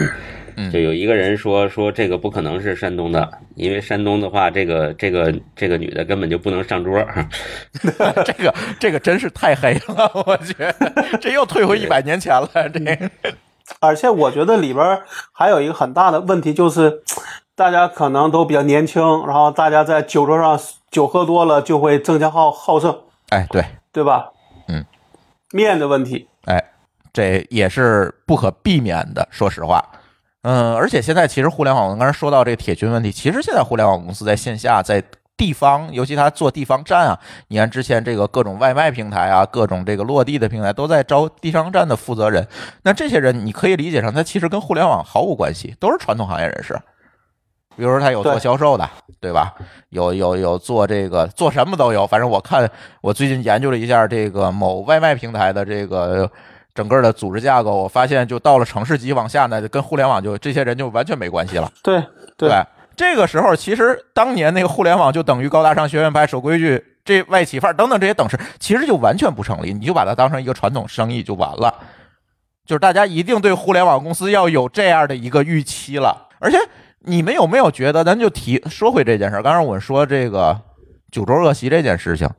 [0.55, 7.03] 嗯就有一个人说说这个不可能是山东的，因为山东的话，这个这个这个女的根本就不能上桌。
[8.23, 12.47] 这个这个真是太黑了，我觉得这又退回一百年前了。
[12.53, 13.09] 这个
[13.81, 14.99] 而且我觉得里边
[15.31, 17.01] 还有一个很大的问题，就是
[17.55, 20.59] 大家可能都比较年轻，然后大家在酒桌上
[20.91, 22.99] 酒喝多了就会增加好好胜，
[23.29, 24.31] 哎，对，对吧？
[24.67, 24.85] 嗯，
[25.51, 26.63] 面的问题，哎，
[27.13, 29.27] 这也是不可避免的。
[29.31, 29.83] 说实话，
[30.41, 35.03] 嗯，而且现在其实互联网，我刚才说到这个铁军问题，其实现在互联网公司在线下在。
[35.39, 42.45] 地方，尤其他做地方站啊，你看之前这个各种外卖平台啊，各种这个落地的平台都在招地方站的负责人。
[42.83, 46.77] 那这些人，你可以理解成他其实跟互联网毫无关系，都是传统行业人士。
[47.79, 48.87] 比如说他有做销售的，
[49.21, 49.53] 对吧？
[49.91, 56.29] 有有有做这个做什么都有，反正我看我最近研究了一下这个某外卖平台的这个
[56.75, 61.71] 整个的组织架构，我发现就到了城市级往下呢，跟互联网就这些人就完全没关系了。
[61.81, 62.03] 对
[62.35, 62.51] 对
[62.97, 71.73] 这个时候其实当年那个互联网就等于高大上、学院派、守规矩、这外企范儿等等这些等式，其实就完全不成立，你就把它当成一个传统生意就完了。
[72.65, 76.57] 就是大家一定对互联网公司要有这样的一个预期了，而且
[77.05, 80.59] 你们有没有觉得，咱就提说回这件事儿，刚才我说这个
[81.11, 82.29] 酒桌恶习这件事情，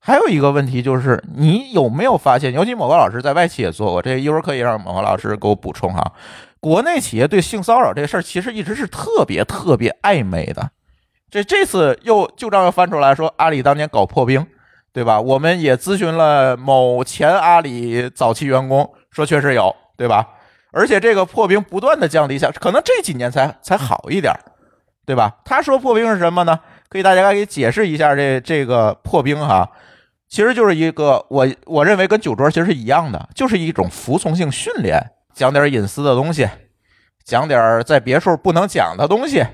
[0.00, 6.12] 还有一个问题就是，你有没有发现，尤其某个老师在外企也做过，这一会儿可以让某个老师给我补充哈。
[6.58, 10.70] 国内企业对性骚扰这事儿，其实一直是特别特别暧昧的。
[11.30, 14.46] 这这次又旧账又翻出来说，阿里当年搞破冰，
[14.92, 15.20] 对吧？
[15.20, 20.28] 我们也咨询了某前阿里早期员工，说确实有，对吧？
[20.72, 24.40] 而且这个破冰不断的降低下，可能这几年才才好一点儿，
[25.06, 25.36] 对吧？
[25.44, 26.58] 他说破冰是什么呢？
[26.88, 29.70] 可以大家给解释一下这这个破冰哈，
[30.28, 34.98] 其实就是一个我我认为跟酒桌其实是一样的，就是一种服从性训练，
[35.34, 36.48] 讲点隐私的东西，
[37.24, 39.44] 讲点在别处不能讲的东西，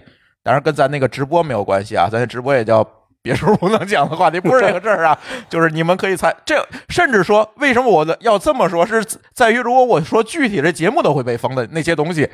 [0.43, 2.89] 当然跟咱那个直播没有关系啊，咱直播也叫。
[3.29, 5.19] 别处不能讲的话题，不是这个事儿啊，
[5.51, 12.31] 就是你们可以猜这，甚至说为什么我的要这么说，是在于如果我说具体的节目都会被封的那些东西，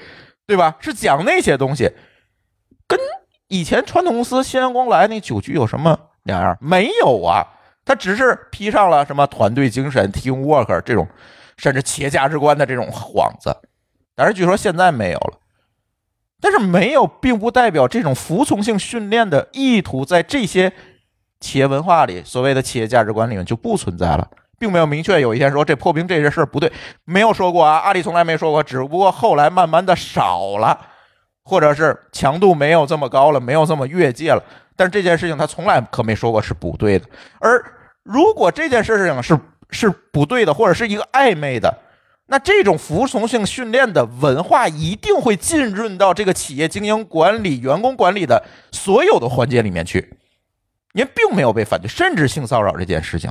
[0.46, 0.76] 对吧？
[0.78, 1.90] 是讲那些东西，
[2.86, 2.96] 跟
[3.48, 6.56] 以前传统公司新阳光来那酒局有什么两样？
[6.60, 7.44] 没有啊，
[7.84, 11.08] 他只是披上了什么团队精神、teamwork 这种，
[11.56, 13.52] 甚至企业价值观的这种幌子，
[14.14, 15.40] 但是据说现在没有了。
[16.44, 20.70] 但是没有，并不代表这种服从性训练的意图在这些
[21.40, 24.28] 企业文化里、所谓的企业价值观里面就不存在了，
[24.58, 26.70] 并没有明确有一天说这破冰这些事儿不对，
[27.06, 30.78] 没有说过啊，阿里从来没说过，只不过后来慢慢的少了，
[31.44, 34.44] 或者是强度没有这么高了，没有这么越界了。
[34.76, 37.06] 但是这件事情他从来可没说过是不对的。
[37.40, 37.64] 而
[38.02, 41.74] 如果这件事情是是不对的，或者是一个暧昧的。
[42.26, 50.16] 那这种服从性训练的文化一定会浸润到这个企业经营管理、员工管理的所有的环节里面去。
[50.92, 53.30] 您并没有被反对，甚至性骚扰这件事情，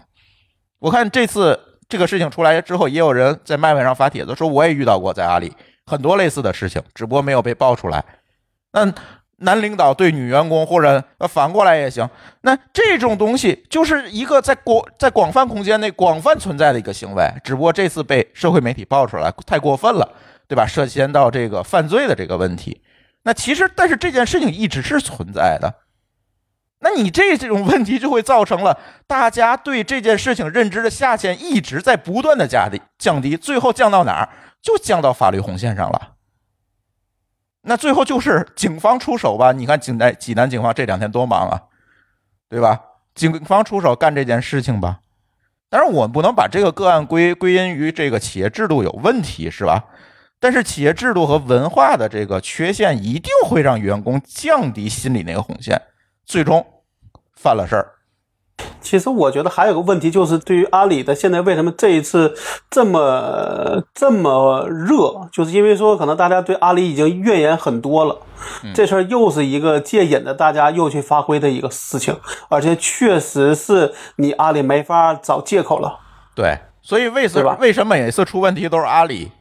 [0.79, 5.53] 我看这次这个事情出来之后，也有人在麦麦上发帖子说，我也遇到过在阿里
[5.86, 8.03] 很多类似的事情，只不过没有被爆出来。
[8.71, 8.93] 那。
[9.38, 12.10] 男领导对女员工，或者呃反过来也行。
[12.41, 20.13] 那这种东西就是一个在广在广泛空间内广泛存在的一个行为，只不过这次被社会媒体爆出来，太过分了，
[20.48, 20.65] 对吧？
[20.65, 22.82] 涉嫌到这个犯罪的这个问题。
[23.24, 25.74] 那其实，但是这件事情一直是存在的。
[26.80, 34.30] 那你这这种问题就会造成了大家对这件事情认知的下限一直在不断的降低，降低，最后降到哪儿？
[34.62, 36.12] 就降到法律红线上了。
[37.65, 39.52] 那最后就是警方出手吧？
[39.54, 41.62] 你看济南济南警方这两天多忙啊，
[42.49, 42.80] 对吧？
[43.15, 44.99] 警方出手干这件事情吧。
[45.69, 49.86] 当然，我们不能把这个个案归归因于这个企业制度有问题，是吧？
[50.39, 55.82] 但是企业制度和文化的这个缺陷，一定会让员工降低心里那个红线，
[56.26, 56.65] 最终
[57.34, 57.92] 犯了事儿。
[58.82, 62.36] 其实我觉得还有个问题，就是对于阿里的现在为什么这一次
[62.69, 68.17] 这么这么热，就是因为说可能大家对阿里已经怨言很多了，
[68.73, 72.15] 这事儿又是一个借引的，大家又去发挥的一个事情，
[72.49, 75.99] 而且确实是你阿里没法找借口了。
[76.36, 79.32] 对，所以为什么为什么每次出问题都是阿里？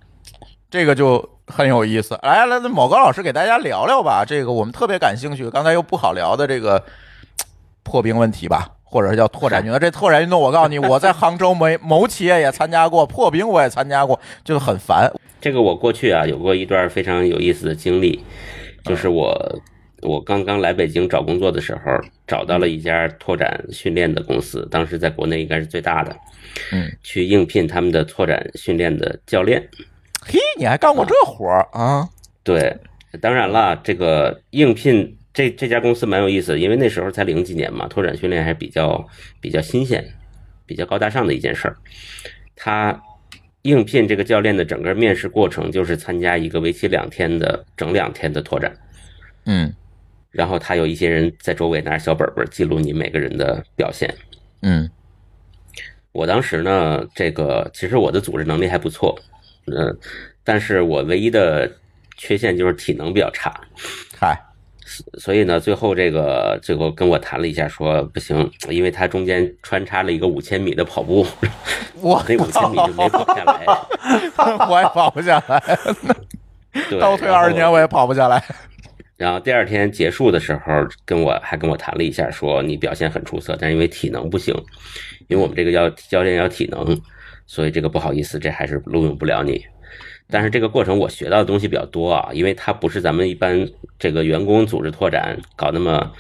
[0.71, 2.19] 这个就很有意思。
[2.23, 6.83] 来来，某高老师给大家聊聊吧，这个我们特别感兴趣，刚才又不好聊的这个
[7.83, 8.69] 破冰问题吧。
[8.93, 15.11] 或者叫拓展运动， 这拓展运动，我告诉你，我在杭州某某企业也参加过，破冰我也参加过，就很烦。
[15.41, 18.23] 这个我过去啊有过一段非常有意思的经历，
[18.85, 19.35] 就是我
[20.03, 21.81] 我刚刚来北京找工作的时候，
[22.27, 26.15] 找到了一家拓展训练的公司，当时在国内应该是最大的，
[26.71, 29.67] 嗯，去应聘他们的拓展训练的教练。
[30.21, 32.07] 嘿，你还干过这活儿啊？
[32.45, 32.77] 对，
[33.23, 35.17] 当然了，这个应聘。
[35.35, 39.09] 这这家公司蛮有意思，因为那时候才零几年嘛，拓展训练还比较
[39.41, 40.05] 比较新鲜，
[40.67, 41.77] 比较高大上的一件事儿。
[42.55, 43.03] 他
[43.63, 48.77] 应聘这个教练的整个面试过程，就是参加一个为期两天的整两天的拓展，
[49.47, 49.75] 嗯，
[50.31, 54.15] 然后他有一些人在周围拿着小本本记录你每个人的表现，
[54.61, 54.91] 嗯，
[56.13, 59.19] 我当时呢，这个其实我的组织能力还不错，
[59.67, 59.97] 嗯，
[60.45, 61.71] 但是我唯一的
[62.19, 63.59] 缺陷就是体能比较差，
[64.21, 64.39] 嗨。
[65.19, 71.27] 所以呢，最后这个最后跟我谈了一下，说不行，因为他中间穿插了一个五千米的跑步，
[72.01, 73.65] 我那五千米就没跑下来，
[74.69, 75.79] 我也跑不下来，
[77.01, 78.43] 倒退二十年我也跑不下来。
[79.17, 80.61] 然后第二天结束的时候，
[81.05, 84.55] 跟我还跟我谈了一下，说你表现很出色，但是因为体能不行，
[85.29, 87.01] 因为我们这个要教练要体能，
[87.47, 89.65] 所以这个不好意思，这还是录用不了你。
[90.33, 93.69] 但是这个过程我学到的东西比较多啊，因为它不是咱们一般
[93.99, 96.11] 这个员工组织拓展搞那么，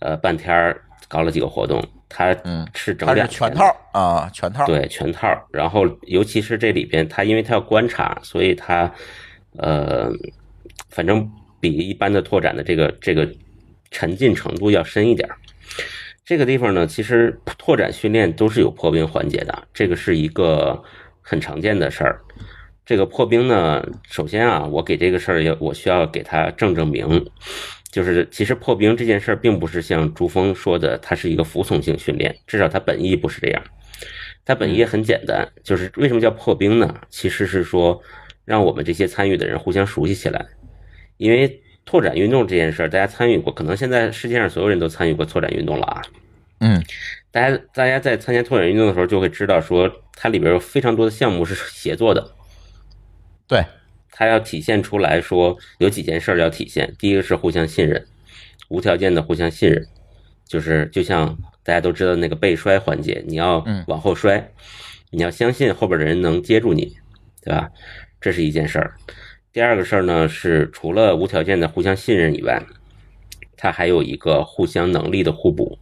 [0.00, 2.36] 呃半天儿搞了几个活动，它
[2.74, 8.92] 是整两全套啊全套对全套，然后尤其是这里边它因为它要观察，所以它
[9.56, 10.10] 呃
[10.90, 11.26] 反正
[11.58, 13.26] 比一般的拓展的这个这个
[13.90, 15.26] 沉浸程度要深一点。
[16.24, 20.82] 这个地方呢，其实拓展训练都是有破冰环节的，这个是一个
[21.22, 22.20] 很常见的事儿。
[22.86, 27.28] 这个破冰呢，首先啊，我给这个事儿要我需要给他正正名，
[27.90, 33.62] 就是其实破冰这件事儿并不是像朱峰说的，它是一个服从性训练，至少它本意不是这样。
[34.44, 36.94] 它本意很简单，就是为什么叫破冰呢？
[37.10, 38.00] 其实是说
[38.44, 40.46] 让我们这些参与的人互相熟悉起来。
[41.16, 46.02] 因为拓展运动这件事儿，大家参与过，可能现在世界上所有人都参与过拓展运动了啊。
[46.60, 46.80] 嗯
[47.32, 52.35] 大家大家在参加拓展运动的时候，就会知道说，它里边有非常多的项目是协作的。
[53.48, 53.64] 对，
[54.10, 56.94] 它要体现出来说有几件事儿要体现。
[56.98, 58.06] 第一个是互相信任，
[58.68, 59.86] 无条件的互相信任，
[60.44, 64.52] 就是就像大家都知道那个背摔环节，你要嗯往后摔，
[65.10, 66.96] 你要相信后边的人能接住你，
[67.42, 67.70] 对吧？
[68.20, 68.94] 这是一件事儿。
[69.52, 72.62] 第二个事儿呢是除了无条件的互相信任以外，
[73.56, 75.78] 它还有一个互相能力的互补。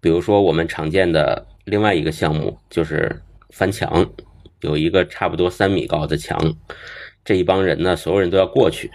[0.00, 3.20] 比如说我们常见的另外一个项目就是
[3.50, 4.10] 翻墙，
[4.60, 6.38] 有一个差不多三米高的墙，
[7.24, 8.90] 这一帮人呢，所有人都要过去。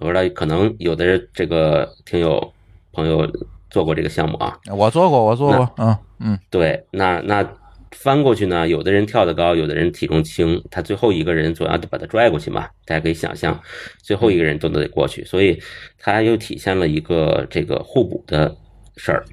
[0.00, 2.52] 我知道可能有的人这个听友
[2.92, 3.30] 朋友
[3.70, 7.48] 做过这个项目啊，我做过，我做过，嗯嗯对，那那
[7.92, 13.60] 翻过去呢，有的人跳得高，有的人体重轻，他最后一个人总要把他拽过去嘛，大家可以想象，
[14.02, 15.60] 最后一个人都得过去，所以
[15.98, 18.56] 他又体现了一个这个互补的
[18.96, 19.24] 事儿。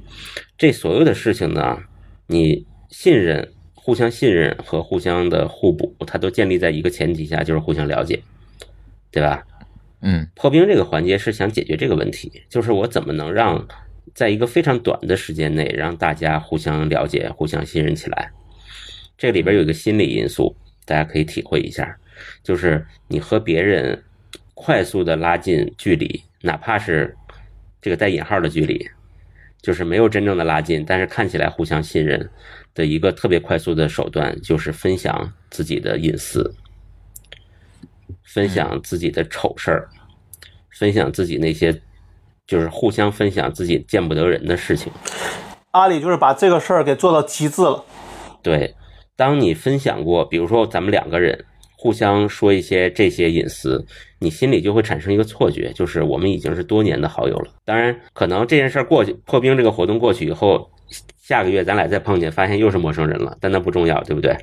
[0.60, 1.76] 这所有的事情呢，
[2.28, 3.52] 你信任、
[3.84, 8.22] 互相信任和互相的互补，它都建立在一个前提下，就是互相了解，
[9.10, 9.44] 对吧？
[10.02, 13.68] 嗯破冰这个环节是想解决这个问题，就是我怎么能让
[14.14, 18.32] 在一个非常短的时间内让大家互相了解、互相信任起来。
[19.18, 20.56] 这里边有一个心理因素，
[20.86, 21.98] 大家可以体会一下，
[22.44, 24.04] 就是你和别人
[24.54, 27.16] 快速的拉近距离，哪怕是
[27.82, 28.88] 这个带引号的距离，
[29.62, 32.30] 就是没有真正的拉近，但是看起来互相信任
[32.74, 36.56] 的一个特别快速的手段，就是分享自己的隐私。
[38.24, 39.90] 分享自己的丑事儿，
[40.78, 41.82] 分享自己那些
[42.48, 44.92] 就是互相分享自己见不得人的事情。
[45.72, 47.84] 阿里就是把这个事儿给做到极致了。
[48.42, 48.76] 对，
[49.16, 51.46] 当你分享过，比如说咱们两个人
[51.82, 53.84] 互相说一些这些隐私，
[54.20, 57.52] 你心里就会产生一个错觉，就是我们已经是多年的好友了。
[57.66, 60.70] 当然，可能这件事儿过去，破冰这个活动过去以后，
[61.20, 64.38] 下个月咱俩再碰见，发现又是陌生人了，但那不重要，对不对？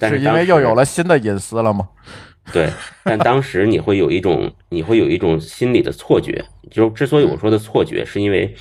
[0.00, 1.88] 但是因为又有了新的隐私了吗？
[2.52, 2.68] 对，
[3.04, 8.52] 但当时你会有一种，你会有一种心理的错觉，就是之所以我说的错觉，是因为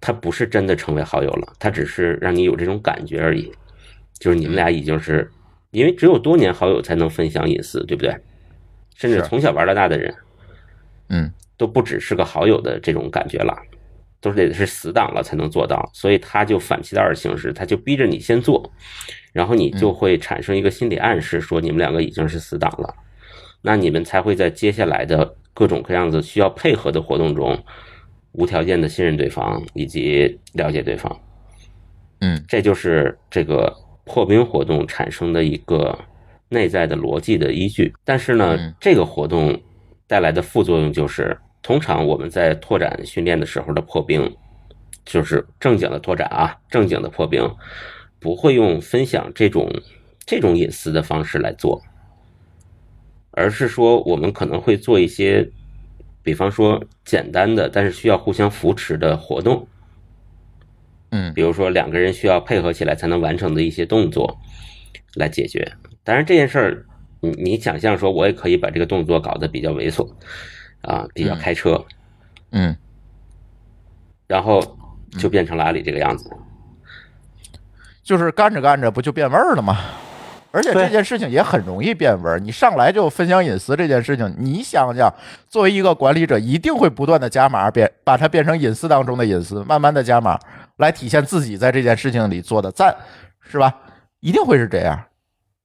[0.00, 3.52] 他不是真的成为好友了，他只是让你有这种感觉而已。
[4.18, 5.30] 就是你们俩已经是，
[5.72, 8.16] 因为只有多年好友才能分享隐私，对不对？
[8.94, 10.14] 甚至从小玩到大的人
[11.08, 13.56] 嗯都不只是个好友的这种感觉了，
[14.20, 15.90] 都是得是死党了才能做到。
[15.92, 18.70] 所以他就反其道而行之，他就逼着你先做，
[19.32, 22.94] 然后你就会产生一个心理暗示，说你们两个已经是死党了。
[23.62, 27.58] 那你们才会在接下来的各种各样子需要配合的活动中，
[28.32, 31.20] 无条件的信任对方以及了解对方。
[32.20, 33.74] 嗯这就是这个
[34.04, 35.98] 破冰活动产生的一个
[36.48, 37.94] 内在的逻辑的依据。
[38.04, 39.60] 但是呢嗯，这个活动
[40.06, 44.36] 带来的副作用就是，通常我们在拓展训练的时候的破冰，
[45.04, 47.48] 就是正经的拓展啊，正经的破冰，
[48.18, 49.70] 不会用分享这种
[50.26, 51.82] 这种隐私的方式来做，
[53.30, 55.48] 而是说我们可能会做一些，
[56.22, 59.66] 比方说简单的但是需要互相扶持的活动。
[61.12, 64.38] 嗯比如说两个人需要配合起来才能完成的一些动作
[65.14, 65.72] 来解决。
[66.02, 66.86] 当然这件事儿，
[67.20, 70.10] 你你想象说，我也可以把这个动作搞得比较猥琐，
[70.80, 71.84] 啊，比较开车，
[72.50, 72.76] 嗯，
[74.26, 74.76] 然后
[75.18, 76.28] 就变成了阿里这个样子。
[78.02, 79.78] 就是干着干着不就变味儿了吗？
[80.50, 82.38] 而且这件事情也很容易变味儿。
[82.38, 85.10] 你上来就分享隐私这件事情，你想想，
[85.48, 90.38] 作为一个管理者，一定会不断的加码，变把它变成隐私当中的隐私，慢慢的加码，
[90.82, 92.94] 来体现自己在这件事情里做的赞，
[93.40, 93.74] 是吧？
[94.20, 95.02] 一定会是这样，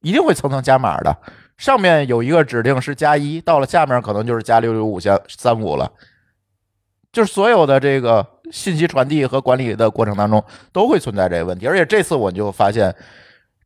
[0.00, 1.14] 一定会层层加码的。
[1.58, 5.92] 上面有一个指令是加一，到了下面可能就是加六六五加三五了。
[7.10, 10.42] 就是所有的这个信息传递和管理的过程当中，
[10.72, 11.66] 都会存在这个问题。
[11.66, 12.94] 而且这次我就发现，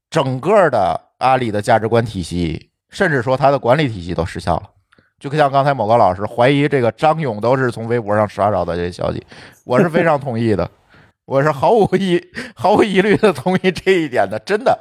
[0.09, 4.70] 整个的阿里的价值观体系，甚至说它的管理体系都失效了。
[5.18, 9.24] 就像刚才某个老师怀疑这个张勇都是从微博上刷着的这些消息，
[9.64, 10.68] 我是非常同意的，
[11.33, 12.22] 我是毫无疑
[12.55, 14.78] 毫无疑虑的同意这一点的，真的。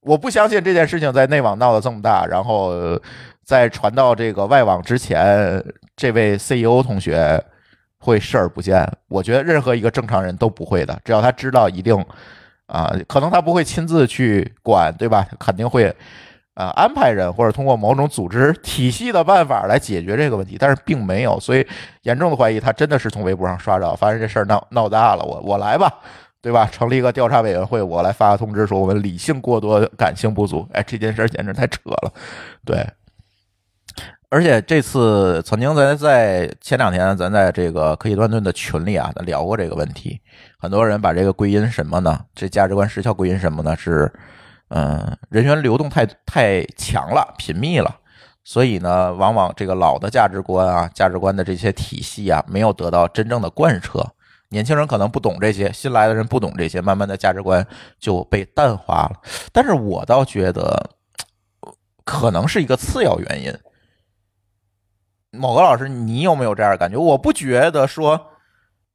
[0.00, 3.00] 我不相信这件事情在内网闹得这么大，然后
[3.44, 5.64] 在传到这个外网之前，
[5.94, 7.40] 这位 CEO 同学
[8.00, 8.84] 会视而不见。
[9.06, 11.96] 我觉得任何一个正常人都不会的，只要他知道，一定
[12.66, 15.24] 啊、可能他不会亲自去管，对吧？
[15.38, 15.94] 肯定会
[16.56, 21.64] 啊、安排人或者通过某种组织体系的办法来解决这个问题，但是并没有，所以
[22.02, 25.88] 严重的怀疑他真的是从微博上刷着，发现这事儿闹闹大了，我我来吧。
[26.42, 26.68] 对吧？
[26.70, 30.64] 成立一个调查委员会，我来发个通知说我们理性过多，感性不足。
[30.72, 32.12] 哎，这件事简直太扯了。
[32.64, 32.86] 对，
[34.28, 40.20] 而且这次曾经咱在前两天，咱在这个科技乱炖的群里啊，咱聊过这个问题。
[40.56, 42.20] 很多人把这个归因什么呢？
[42.32, 43.74] 这价值观失效归因什么呢？
[43.74, 44.12] 是，
[44.68, 47.96] 嗯，人员流动太太强了，频密了，
[48.42, 54.04] 所以呢，往往这个老的价值观啊，价值观的这些体系啊，没有得到真正的贯彻。
[54.48, 57.66] 年轻人可能不懂这些，新来的人不懂这些，慢慢的价值观
[57.98, 59.20] 就被淡化了。
[59.52, 60.90] 但是我倒觉得，
[62.04, 63.52] 可能是一个次要原因。
[65.32, 66.96] 某个老师，你有没有这样的感觉？
[66.96, 68.28] 我不觉得说，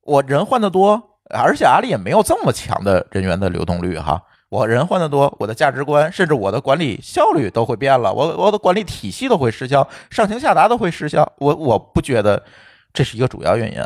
[0.01, 4.23] 我人换的多，而且阿里也没有这么强的人员的流动率哈。
[4.51, 11.25] 我人换的多，我的价值观甚至我的管理效率都会变了，我我的管理体系都会失效，上行下达都会失效。
[11.37, 12.43] 我我不觉得
[12.91, 13.81] 这是一个主要原因。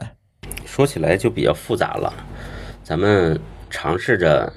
[0.65, 2.11] 说起来就比较复杂了，
[2.83, 3.39] 咱们
[3.69, 4.51] 尝试着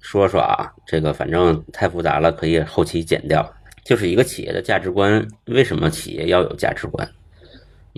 [0.00, 3.44] 说说啊，这个反正太复杂了，可以后期剪掉。
[3.84, 7.08] 就是一个企业的价值观，为什么企业要有价值观？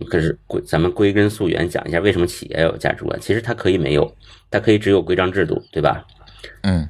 [0.08, 3.20] 可是归咱们归根溯源讲一下，为什么企业要有价值观？
[3.20, 4.10] 其实它可以没有，
[4.50, 6.06] 它可以只有规章制度，对吧？
[6.62, 6.88] 嗯，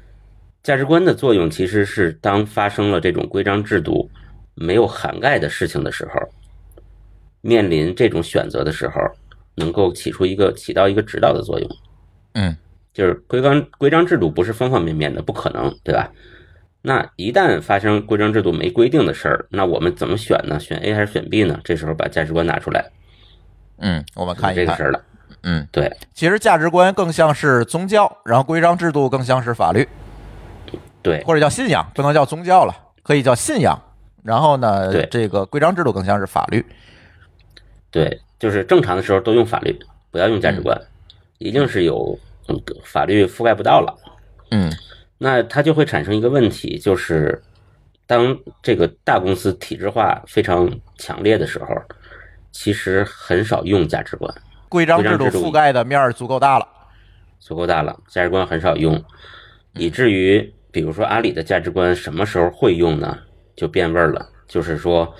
[0.68, 4.06] 价值观的作用其实是当发生了这种规章制度
[4.54, 6.20] 没有涵盖的事情的时候，
[7.40, 9.00] 面临这种选择的时候，
[9.54, 11.70] 能够起出一个起到一个指导的作用。
[12.34, 12.54] 嗯，
[12.92, 16.12] 就是规章规章制度不是方方面面的，不可能，对吧？
[16.82, 20.60] 那一旦发生规章制度没规定的事儿，那我们怎么选呢？
[20.60, 21.58] 选 A 还是选 B 呢？
[21.64, 22.84] 这时候把价值观拿出来，
[23.78, 25.02] 嗯，我们看一看这个事儿了。
[25.44, 29.88] 嗯，对，其实价值观更像是宗教，然后规章制度更像是法律，
[31.08, 33.80] 对，或者叫信仰，不能叫宗教了，可以叫信仰。
[34.22, 36.64] 然后呢对，这个规章制度更像是法律。
[37.90, 39.78] 对，就是正常的时候都用法律，
[40.10, 40.78] 不要用价值观，
[41.38, 43.96] 一定是有嗯法律覆盖不到了。
[44.50, 44.70] 嗯
[45.16, 47.42] 那它就会产生一个问题，就是
[48.06, 51.66] 当这个大公司体制化非常强烈的时候，
[52.52, 54.32] 其实很少用价值观，
[54.68, 56.68] 规章制度规章制度覆盖的面儿足够大了。
[57.40, 59.02] 足够大了，价值观很少用，
[59.72, 63.18] 以至于比如说阿里的价值观什么时候会用呢？
[63.56, 65.12] 就变味儿了，就是说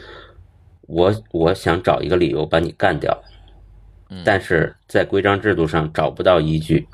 [0.83, 3.21] 我我想找一个理由把你干掉，
[4.25, 6.87] 但是在规章制度上找不到依据，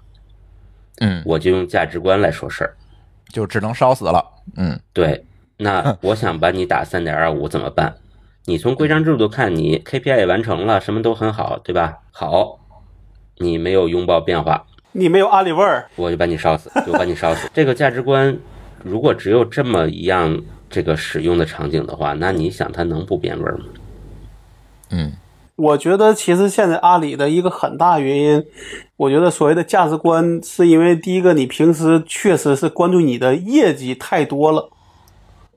[1.00, 2.74] 嗯，我就用价值观来说事儿。
[3.28, 4.24] 就只能烧死了。
[4.56, 5.26] 嗯对，
[5.58, 7.94] 那我想把你打三点二五怎么办？
[8.46, 11.98] 你从规章制度看，你 KPI 也完成了，什么都很好，对吧？
[12.12, 12.60] 好，
[13.36, 17.50] 你没有拥抱变化，你没有阿里味儿，我就把你烧死，就把你烧死。
[17.52, 18.38] 这个价值观，
[18.84, 23.64] 如果只有这么一样这个使用的场景的话，那你想它能不变味吗？
[24.90, 25.12] 嗯
[25.56, 28.44] 我觉得其实现在阿里的一个很大原因，
[28.96, 34.68] 我觉得所谓的价值观，是因为第一个，你平时确实是关注你的业绩太多了，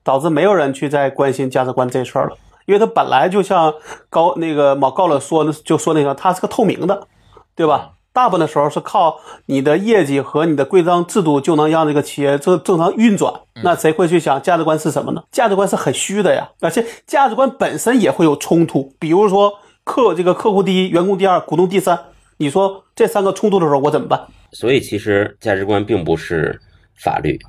[0.03, 2.37] 导致没有人去再关心价值观这事儿了。
[2.67, 3.73] 因为它本来就像
[4.09, 7.07] 高那个马高乐说的，就说那个它是个透明的，
[7.55, 7.93] 对吧？
[8.17, 13.31] 大部分的时候是靠你的业绩和你的规章制度就能让这个企业正正常运转。
[13.61, 15.23] 那谁会去想价值观是什么呢？
[15.31, 18.91] 价值观是很虚的呀，而且价值观本身也会有冲突。
[18.97, 19.53] 比如说
[19.83, 22.05] 客这个客户第一，员工第二，股东第三，
[22.37, 24.19] 你说这三个冲突的时候我怎么办？
[24.51, 26.59] 所以其实价值观并不是
[26.95, 27.39] 法律，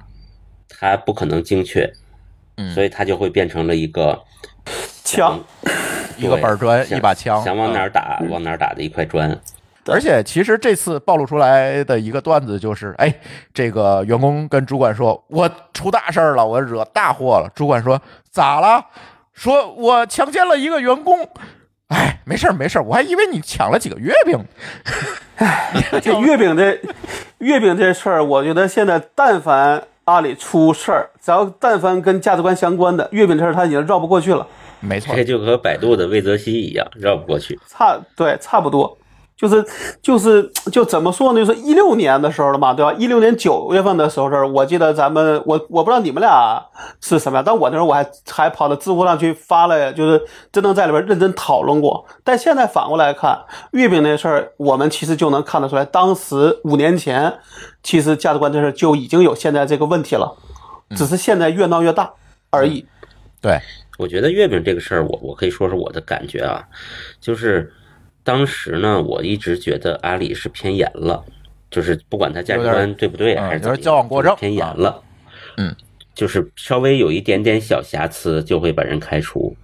[0.68, 1.90] 它不可能精确，
[2.58, 4.22] 嗯所以它就会变成了一个
[5.02, 5.40] 枪，
[6.18, 9.40] 一个板砖，一把枪，想往哪嗯儿打往哪儿打的一块砖。
[9.90, 13.12] 而且其实这次暴露出来的一个段子就是，哎，
[13.52, 18.84] 这个员工跟主管说：“我出大事儿了，我惹大祸了。”主管说：“咋了？”
[19.32, 21.28] 说：“我强奸了一个员工。
[21.88, 24.38] ”哎，没事儿没事儿，我还以为你抢了几个月饼。
[25.36, 25.72] 哎
[26.02, 26.78] 这月饼这
[27.38, 34.46] 月饼这事儿，我觉得现在但凡阿里出事儿，只要但凡跟价值观相关的月饼这事儿，他已经绕不过去了。
[34.80, 37.58] 没错这，就和百度的魏则西一样，绕不过去。
[37.66, 38.98] 差对差不多，
[39.38, 39.64] 就是
[40.02, 41.38] 就是就怎么说呢？
[41.38, 42.92] 就是一六年的时候了嘛，对吧？
[42.98, 46.60] 一六年九月份的时候，我记得咱们我我不知道你们俩
[47.00, 50.20] 是什么样，但我那时候我还还跑到知乎上去发了，就是
[50.50, 52.04] 真正在里边认真讨论过。
[52.24, 53.38] 但现在反过来看，
[53.70, 57.32] 月饼那事儿，我们其实就能看得出来，当时五年前，
[57.84, 60.36] 其实价值观这事儿就已经有现在这个问题了，
[60.96, 62.12] 只是现在越闹越大
[62.50, 62.84] 而已。
[63.40, 63.56] 对，
[63.98, 66.60] 我觉得月饼这个事儿，我我可以说说我的感觉啊，
[67.20, 67.72] 就是
[68.28, 71.24] 当时呢，我一直觉得阿里是偏严了，
[71.70, 75.02] 就是不管他价值观对不对，嗯还是怎么有点矫枉过正偏严了。
[75.56, 75.74] 嗯，
[76.14, 79.56] 就是稍微有一点点小瑕疵就会把人开除。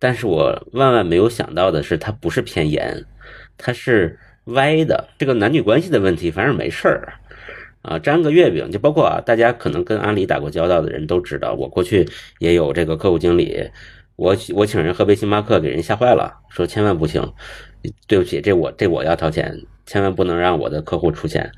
[0.00, 3.04] 但是我万万没有想到的是，他不是偏严，
[3.56, 5.08] 他是歪的。
[5.16, 7.12] 这个男女关系的问题，反正没事儿。
[7.82, 12.08] 啊，沾个月饼，就包括啊，大家可能跟阿里打过交道的人都知道，我过去
[12.40, 13.70] 也有这个客户经理，
[14.16, 17.22] 我我请人喝杯星巴克，给人吓坏了，说千万不行，
[18.06, 19.54] 对不起，这我这我要掏钱，
[19.86, 21.50] 千万不能让我的客户出钱，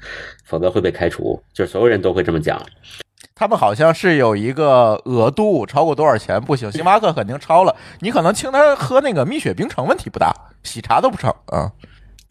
[0.45, 1.43] 否则会被开除。
[1.53, 2.61] 就是所有人都会这么讲。
[3.35, 6.71] 他们好像是有一个额度，超过多少钱不行。
[6.71, 11.73] 星巴克肯定超了，你可能请他喝那个蜜雪冰城问题不大，喜茶都不成啊。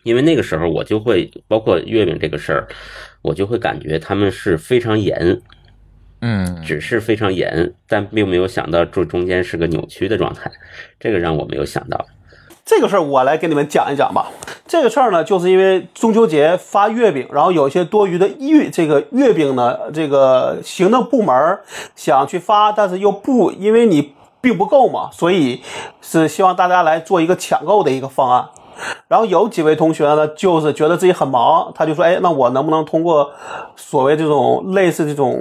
[0.04, 2.68] 因为那个时候我就会包括月饼这个事儿，
[3.22, 5.42] 我就会感觉他们是非常严，
[6.22, 10.50] 嗯只是非常严，但并没有想到这中间是个扭曲的状态，
[11.00, 12.06] 这个让我没有想到。
[12.64, 14.28] 这个事儿我来给你们讲一讲吧。
[14.66, 21.60] 这个事儿呢，就是因为中秋节发月饼，然后有一些多余的月这个月饼呢，这个行政部门
[21.96, 25.62] 想去发，但是又不因为你并不够嘛，所以
[26.02, 28.48] 是希望大家来做一个抢购的一个方案。
[29.08, 33.30] 然后有几位同学呢，就是觉得自己很忙，他就说：“哎，那我能不能通过
[33.76, 35.38] 所谓这种类似这种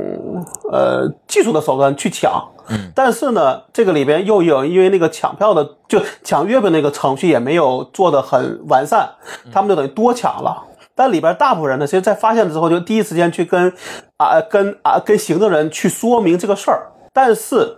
[0.71, 2.33] 呃技术的手段去抢？”
[2.69, 9.09] 嗯，但是呢，这个里边又有因为那个抢票的就抢月饼那个程序也没有做的很完善，
[9.53, 10.63] 他们就等于多抢了。
[10.95, 13.73] 但里边大部分人呢，其实在发现了之后，就第一时间去跟
[14.19, 17.77] 啊跟啊跟行政人去说明这个事儿，但是。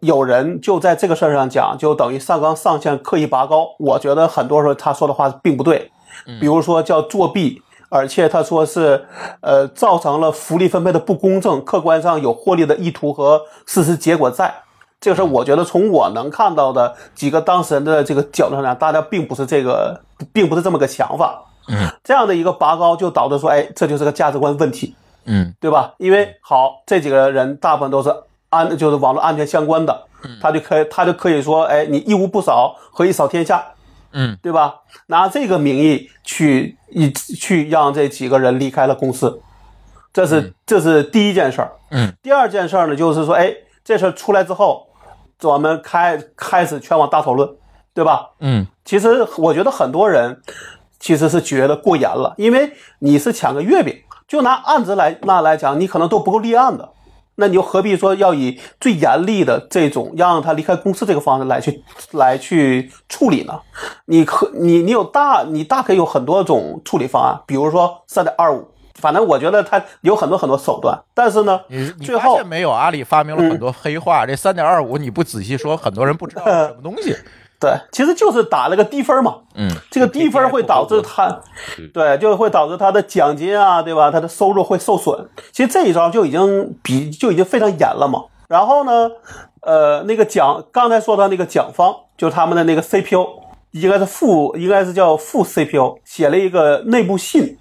[0.00, 3.68] 有人就在这个事儿上讲，就等于上纲上线、刻意拔高。
[3.78, 5.90] 我觉得很多时候他说的话并不对，
[6.40, 9.06] 比如说叫作弊，而且他说是
[9.40, 14.54] 呃造成了福利分配的不公正，客观上有获利的意图和事实结果在。
[15.00, 19.98] 这个事儿，我觉得从我能看到的几个当事人的这个角度上讲，大家并不是这个，
[20.30, 21.42] 并不是这么个想法。
[21.68, 24.94] 嗯，这样的一个拔高就导致说，哎，这就是个价值观问题，
[25.24, 25.94] 嗯对吧？
[25.96, 28.14] 因为好，这几个人大部分都是
[28.50, 30.06] 安，就是网络安全相关的，
[30.40, 33.64] 他就可以他就可以说，哎，你一屋不扫，何以扫天下？
[34.12, 34.74] 嗯，对吧？
[35.06, 39.40] 拿这个名义去一去让这几个人离开了公司，
[40.12, 41.72] 这是这是第一件事儿。
[41.90, 44.88] 嗯，第二件事儿呢，就是说，哎，这事儿出来之后，
[45.42, 47.48] 我们开开始全网大讨论，
[47.94, 48.30] 对吧？
[48.40, 50.42] 嗯其实我觉得很多人
[50.98, 53.96] 其实是觉得过严了，因为你是抢个月饼，
[54.26, 56.88] 就拿案子来那来讲，你可能都不够立案的，
[57.40, 61.82] 那你又何必说要以最严厉的这种让他离开公司这个方式来去
[62.12, 63.58] 来去处理呢？
[64.04, 68.68] 你可你你有大你大可以有很多种处理方案，比如说三点二五。
[68.96, 72.70] 反正我觉得他有很多很多手段，但是呢你，最后没有？
[72.70, 77.16] 阿里发明了很多黑话，这三点二五你不仔细说，很多人不知道是什么东西。
[77.60, 79.36] 对，其实就是打了个低分嘛。
[79.54, 81.40] 嗯，这个低分会导致他，
[81.92, 84.10] 对，就会导致他的奖金啊，对吧？
[84.10, 85.28] 他的收入会受损。
[85.52, 88.24] 其实这一招就已经比就已经非常严了嘛。
[88.48, 89.10] 然后呢，
[89.60, 93.26] 呃，那个奖刚才说到那个甲方，就是他们的那个 CPU，
[93.72, 97.58] 应该是副，应该是叫副 CPU，写了一个内部信。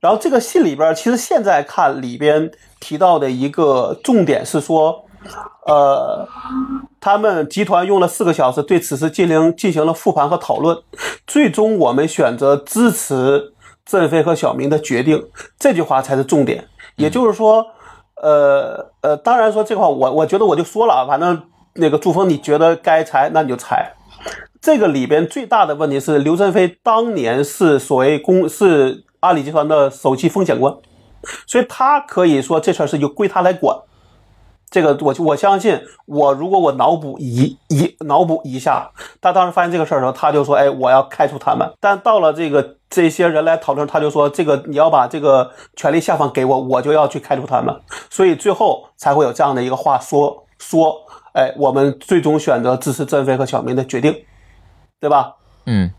[0.00, 5.04] 然后这个信里边，其实现在看里边提到的一个重点是说，
[5.66, 6.26] 呃，
[7.00, 10.76] 他们集团用了四个小时对此事进行进行了复盘和讨论，
[11.26, 13.52] 最终我们选择支持
[13.84, 15.28] 振飞和小明的决定。
[15.58, 16.66] 这句话才是重点，
[16.96, 17.66] 也就是说，
[18.22, 21.42] 呃呃，当然说这话我我觉得我就说了啊，反正
[21.74, 23.94] 那个朱峰你觉得该裁那你就裁。
[24.60, 30.74] 这个里边最大的问题是，刘振飞当年是所谓公是阿里集团的首席风险官，
[31.46, 33.76] 所以他可以说这事儿是由归他来管。
[34.70, 38.90] 这个我我相信，我如果我脑补一一脑补一下，
[39.20, 47.74] 他当时发现这个事儿的时候，他就说：“哎，我要开除他们。”但到了这个这些人来讨论，他就说：“这个你要把这个权力下放给我，我就要去开除他们。”
[48.10, 50.94] 所以最后才会有这样的一个话说说
[51.32, 54.14] ：“哎，我们最终选择支持振飞和小明的决定，
[55.00, 55.90] 对吧？”嗯，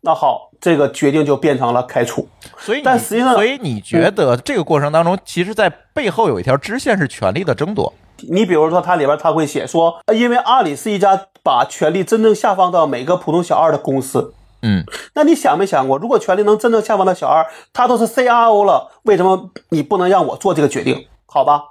[0.00, 2.28] 那好，这个决定就变成了开除。
[2.56, 7.92] 所以但实际上所以你觉得这个过程当中，其实在背后有一条支线是权力的争夺。
[8.30, 14.34] 你比如说，它里边它会写说，呃因为阿里是一家把权力真正下放到每个普通小二的公司。
[14.64, 21.06] 嗯那你想没想过，如果权力能真正下放到小二，他都是 CRO 了，为什么你不能让我做这个决定？
[21.26, 21.64] 好吧，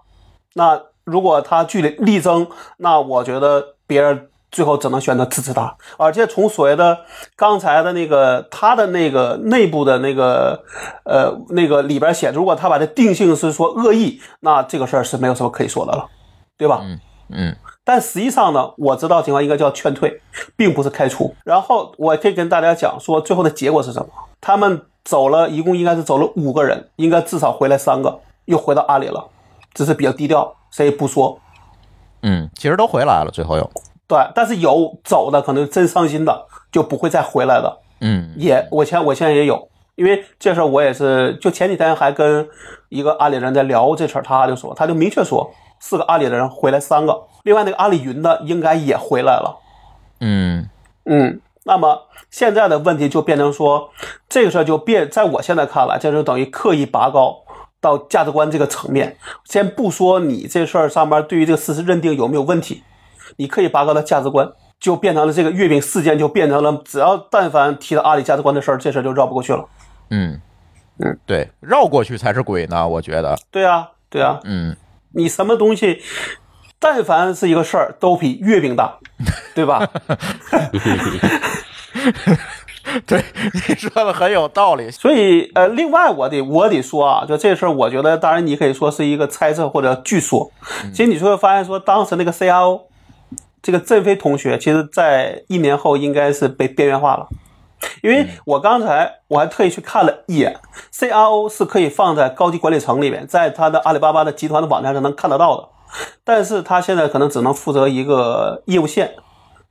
[0.55, 2.47] 那如果他据理力争，
[2.77, 5.73] 那我觉得别人最后只能选择支持他。
[5.97, 6.97] 而且从所谓的
[7.37, 10.61] 刚才的那个他的那个内部的那个
[11.05, 16.05] 呃那个里边写，如果他把它定性是说恶意，那这个事儿是没有什么可以说的了，
[16.61, 16.81] 对吧？
[16.83, 16.99] 嗯
[17.33, 20.21] 嗯但实际上呢，我知道情况应该叫劝退，
[20.55, 21.33] 并不是开除。
[21.43, 24.07] 然后我可以跟大家讲说，最后的结果是什么？
[24.39, 29.25] 他们走了一共应该是走了五个人，应该至少回来三个，又回到阿里了，
[29.73, 31.39] 只是比较低调，谁也不说。
[32.21, 33.71] 嗯，其实都回来了，最后又
[34.07, 37.79] 对，但是有走的可能真伤心的，就不会再回来的。
[38.01, 42.47] 嗯也，我现我现在也有，因为这事儿我也是，就前几天还跟
[42.89, 45.49] 一个阿里人在聊这事儿，他就说，他就明确说，
[45.81, 49.59] 四个阿里的人回来三个，另外那个阿里云的应该也回来了，
[50.21, 50.69] 嗯
[51.05, 53.89] 嗯，那么现在的问题就变成说，
[54.29, 57.39] 这个事儿就变，在我现在看来，这就等于刻意拔高
[57.81, 59.17] 到价值观这个层面。
[59.43, 62.83] 先不说你这事儿上面对于这个事实认定有没有问题，
[63.37, 69.65] 你刻意拔高到价值观，就变成了这个月饼事件，就变成了只要但凡提到阿里价值观的事儿，这事儿就绕不过去了。
[70.11, 70.39] 嗯
[70.99, 73.35] 嗯，对，绕过去才是鬼呢，我觉得。
[73.49, 74.75] 对啊，对啊，嗯，
[75.13, 76.01] 你什么东西，
[76.79, 78.97] 但凡是一个事儿，都比月饼大，
[79.53, 79.87] 对吧？
[83.05, 84.89] 对，你说的很有道理。
[84.89, 90.51] 所以，呃，另外我得我得说啊，就这事儿，我觉得当然你可以说是一个猜测或者据说。
[90.91, 92.81] 其实你就会发现说，当时那个 CIO
[93.61, 97.27] 这个振飞同学，其实在一年后应该是被边缘化了。
[98.01, 100.59] 因为我刚才我还特意去看了一眼
[100.93, 105.67] ，CRO 是可以放在高级管理层里面，在他的阿里巴巴的集团的网站上能看得到的，
[106.23, 109.15] 但是他现在可能只能负责一个业务线，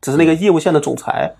[0.00, 1.34] 只是那个业务线的总裁。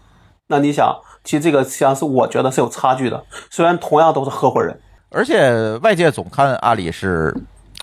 [0.49, 4.81] 那你想，其实这个实际上是我觉得是有差距的，虽然同样都是合伙人。
[5.11, 7.35] 而且外界总看阿里是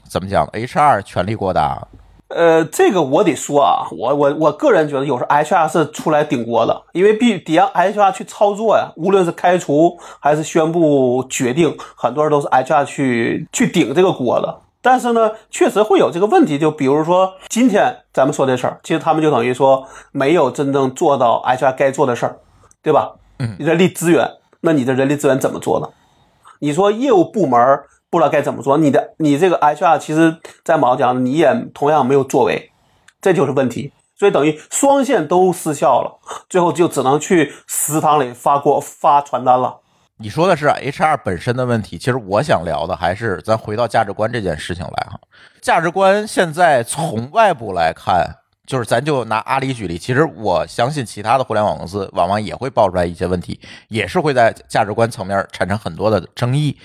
[0.09, 1.87] 怎么讲，HR 权力过大。
[2.29, 14.61] 呃，这个我得说啊，我我我个人觉得，有时候 HR 是出来顶锅的，因为必得让 HR 去操作呀，无论是开除还是宣布决定，很多人都是 HR 去去顶这个锅的。
[14.81, 22.37] 但是呢，确实会有这个问题，就比如说今天咱们说这事儿，其实他们就等于说没有真正做到 HR 该做的事儿，
[22.83, 23.13] 对吧？
[23.39, 24.29] 嗯，人力资源，
[24.61, 25.87] 那你的人力资源怎么做呢？
[26.59, 27.59] 你说业务部门
[28.09, 32.71] 不知道该怎么做，你的你这个 HR 其实在某讲你也同样没有作为，
[33.21, 33.91] 这就是问题。
[34.15, 36.17] 所以等于双线都失效了，
[36.49, 39.81] 最后就只能去食堂里发过发传单了。
[40.17, 45.19] 你说的是 HR 本身的问题，其实我想聊的还是咱回到价值观这件事情来哈。
[45.61, 48.25] 价值观现在从外部来看，
[48.65, 56.75] 就是咱就拿阿里举例，其实我相信其他的互联网公司往往也会爆出来一些问题，也是会在价值观层面产生很多的争议。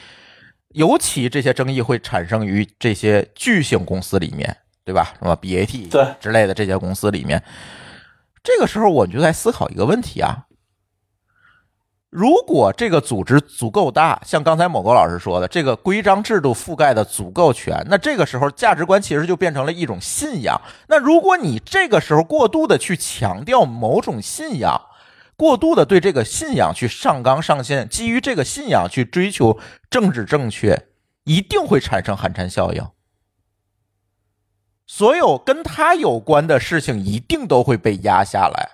[0.74, 5.14] 尤其这些争议会产生于这些巨型公司里面，对吧？
[5.18, 7.42] 什么 BAT 对之类的这些公司里面，
[8.42, 10.46] 这个时候我就在思考一个问题啊：
[12.10, 20.60] 如果这个组织足够大，像刚才某个老师说的，这个规章制度覆盖的足够全，那这个时候价值观其实就变成了一种信仰。
[20.88, 24.80] 那如果你这个时候过度的去强调某种信仰，
[25.42, 29.58] 过度的对这个信仰去上纲上线，基于这个信仰去追求
[29.90, 30.86] 政治正确，
[31.24, 32.86] 一定会产生寒蝉效应。
[34.86, 38.68] 所有跟他有关的事情一定都会被压下来，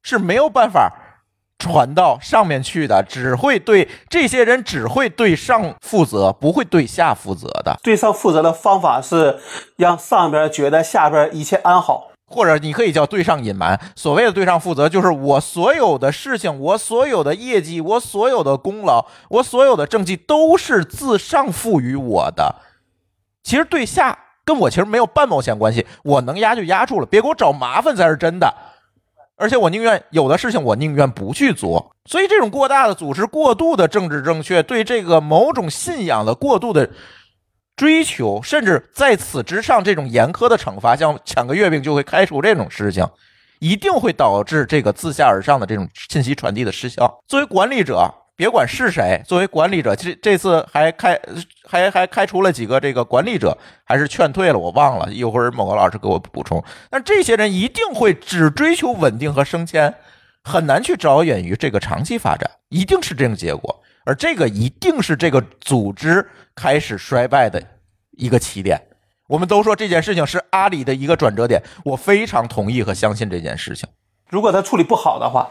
[0.00, 0.92] 是没有办法
[1.58, 7.76] 传到上面去的，只会对这些人只会对上负责，不会对下负责的。
[7.82, 9.40] 对上负责的方法是
[9.74, 12.12] 让上边觉得下边一切安好。
[12.28, 13.80] 或者你可以叫对上隐瞒。
[13.96, 22.54] 所谓的对上负责，就是我所有的事情，我所有的业绩，我所有的功劳，我所有的政绩都是自上赋予我的。
[23.42, 28.54] 其实对下跟我其实没有半毛钱关系，我能压就压住了，别给我找麻烦才是真的。
[29.36, 31.92] 而且我宁愿有的事情我宁愿不去做。
[32.04, 36.90] 所以这种过大的组织、过度的政治正确，对这个某种信仰的过度的。
[37.78, 43.06] 追求，甚至在此之上，这种严苛的惩罚，像抢个月饼就会开除这种事情，
[43.60, 47.22] 一定会导致这个自下而上的这种信息传递的失效。
[47.28, 51.16] 作为管理者，别管是谁，作为管理者，这这次还开
[51.64, 56.60] 还还开除了几个这个管理者，还是劝退了，我忘了，一会儿某个老师给我补充。
[56.90, 59.94] 但这些人一定会只追求稳定和升迁，
[60.42, 63.80] 很难去着眼于这个长期发展，一定是这种结果。
[64.08, 67.62] 而这个一定是这个组织开始衰败的
[68.12, 68.80] 一个起点。
[69.26, 73.86] 我们都说这件事情是阿里的一个转折点，我非常同意和相信这件事情。
[74.30, 75.50] 如果他处理不好的话，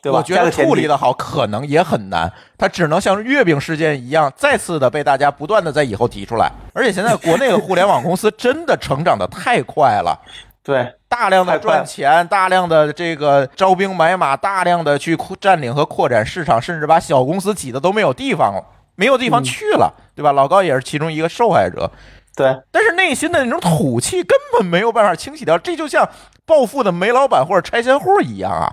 [0.00, 0.16] 对吧？
[0.16, 6.50] 我觉得处理的好可能也很难，他只能像月饼事件一样，再次的被大家不断的在以后提出来。
[6.72, 10.18] 而且现在国内的互联网公司真的成长的太快了。
[10.62, 18.62] 对，大量的赚钱，大量的这个招兵买马，大量的去占领和扩展市场，甚至把小公司挤得都没有地方了，
[18.94, 20.32] 没有地方去了，对吧？
[20.32, 21.90] 老高也是其中一个受害者。
[22.36, 26.08] 对，但是内心的那种土气根本没有办法清洗掉，这就像
[26.44, 28.70] 暴富的煤老板或者拆迁户一样啊。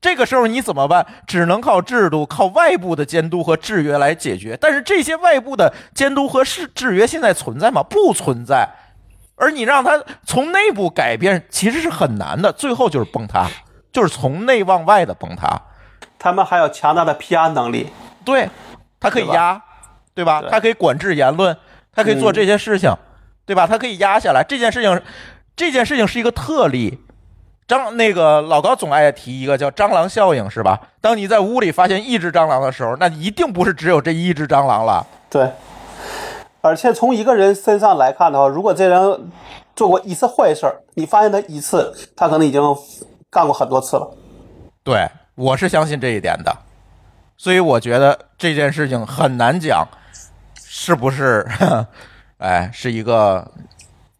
[0.00, 1.06] 这个时候你怎么办？
[1.26, 4.56] 只能靠制度、靠外部的监督和制约来解决。
[4.60, 7.82] 但是这些外部的监督和制制约现在存在吗？
[7.82, 8.68] 不存在。
[9.36, 13.48] 而你让他从内部改变，其实是很难的，最后就是崩塌，
[13.92, 15.60] 就是从内往外的崩塌。
[16.18, 17.90] 他们还有强大的 PR 能力，
[18.24, 18.48] 对，
[18.98, 19.60] 他可以压，
[20.14, 20.42] 对吧？
[20.50, 21.54] 他可以管制言论，
[21.92, 22.96] 他可以做这些事情，
[23.44, 23.66] 对吧？
[23.66, 24.42] 他可以压下来。
[24.42, 25.02] 这件事情，
[25.54, 26.98] 这件事情是一个特例，
[27.68, 30.80] 张那个老高总爱提一个叫蟑螂效应，是吧？
[31.00, 35.06] 当你在屋里发现一只蟑螂的时候，那一定不是只有这一只蟑螂了。
[35.28, 35.50] 对，
[36.64, 39.30] 而且从一个人身上来看的话，如果这人
[39.76, 42.62] 做过一次坏事儿，你发现他一次，他可能已经
[43.30, 44.16] 干过很多次了。
[44.82, 46.56] 对，我是相信这一点的，
[47.36, 49.86] 所以我觉得这件事情很难讲
[50.56, 51.46] 是不是，
[52.40, 53.46] 哎，是一个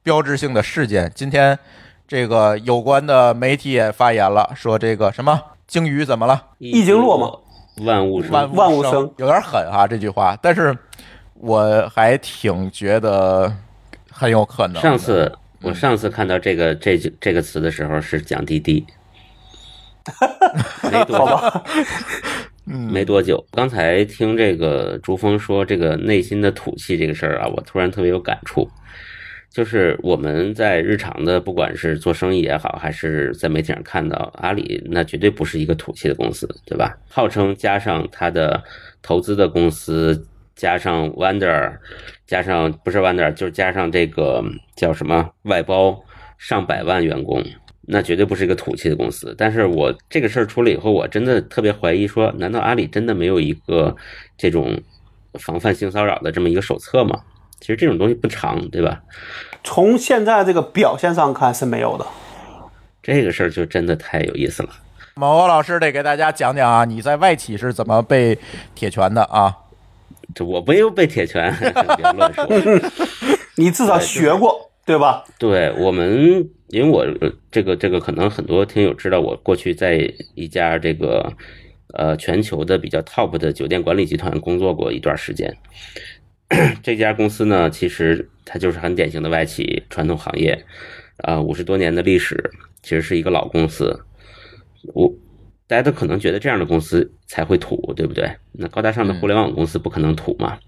[0.03, 1.11] 标志性的事件。
[1.15, 1.59] 今天
[2.07, 6.43] 这个有关的媒体也发言了，说这个什么鲸鱼怎么了？
[6.59, 7.39] 一经落嘛，
[7.87, 8.31] 万物生。
[8.31, 10.77] 万生万物生有点狠哈这句话，但是
[11.35, 13.53] 我还挺觉得
[14.11, 14.81] 很有可能。
[14.81, 15.31] 上次
[15.61, 18.85] 我上次看到这个这这个词的时候是讲滴滴，
[20.91, 21.63] 没多久，
[22.65, 23.45] 没多久。
[23.53, 28.69] 刚才听这个朱峰说这个内心的土气这个事儿啊，我突然特别有感触。
[29.51, 36.99] 就是我们在日常的，不管是做生意也好，还是在媒体上看到阿里，那绝对不是一个土气的公司，对吧？
[37.09, 38.61] 号称加上它的
[39.01, 40.27] 投资的公司，
[40.65, 41.77] 加上 Wonder，
[42.27, 44.43] 加上不是 Wonder，就是加上这个
[44.75, 46.03] 叫什么外包
[46.39, 47.45] 上百万员工，
[47.83, 49.35] 那绝对不是一个土气的公司。
[49.37, 53.95] 但是我这个事儿出了以后，我真的特别怀疑说，难道阿里真的没有一个
[54.39, 54.81] 这种
[55.35, 57.21] 防范性骚扰的这么一个手册吗？
[57.61, 59.03] 其实这种东西不长，对吧？
[59.63, 62.07] 从现在这个表现上看是没有的。
[63.03, 64.71] 这个事儿就真的太有意思了。
[65.17, 68.39] 某某老师得给大家讲讲啊，你在外企是怎么被
[68.75, 69.59] 铁拳的啊？
[70.35, 71.55] 这我没有被铁拳
[71.97, 72.47] 别乱说。
[73.57, 75.25] 你至少学过，对吧？
[75.39, 81.33] 对我们，因为我呃这个这个可能很多听友知道，我过去在一家这个
[81.93, 85.57] 呃全球的比较 top 的酒店管理集团工作过一段时间。
[86.83, 90.65] 这家公司呢，其实它就是很典型的外企传统行业，
[91.19, 92.51] 啊，五十多年的历史，
[92.83, 94.05] 其实是一个老公司。
[94.93, 95.11] 我
[95.67, 98.31] 大家都可能觉得这样的公司才会土，对不对？
[98.53, 100.59] 那高大上的互联网公司不可能土嘛。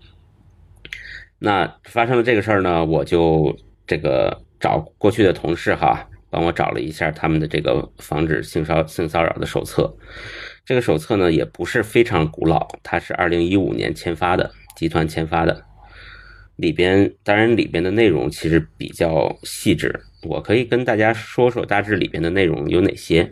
[1.38, 3.54] 那发生了这个事儿呢，我就
[3.86, 9.94] 这个找过去的同事哈，帮我找了一下他们的这个防止性骚性骚扰的手册。
[10.64, 15.62] 这个手册呢也不是非常古老，它是二零一五年签发的，集团签发的。
[16.56, 23.30] 里边当然里边的内容其实比较细致，我可以跟大家说说大致里边的内容有哪些。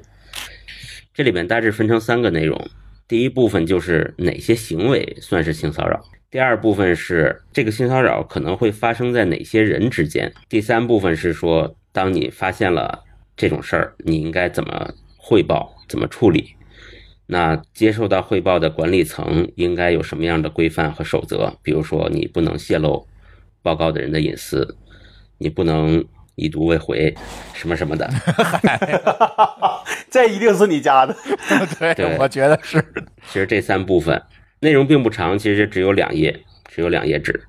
[1.14, 2.68] 这里边大致分成三个内容，
[3.06, 13.04] 第一部分就是哪些行为算是性骚扰，第二部分是这个性骚扰可能会发生在哪些人之间，第三部分是说当你发现了
[13.36, 16.56] 这种事儿，你应该怎么汇报，怎么处理。
[17.26, 21.56] 那接受到汇报的管理层应该有什么样的规范和守则？
[21.62, 23.06] 比如说，你不能泄露
[23.62, 24.76] 报告的人的隐私，
[25.38, 26.04] 你不能
[26.36, 27.14] 已读未回，
[27.52, 28.08] 什么什么的。
[30.10, 31.16] 这一定是你家的。
[31.78, 32.84] 对，对我觉得是。
[33.30, 34.22] 其实这三部分
[34.60, 37.42] 内容并不长，其实只有两页，只有两页纸。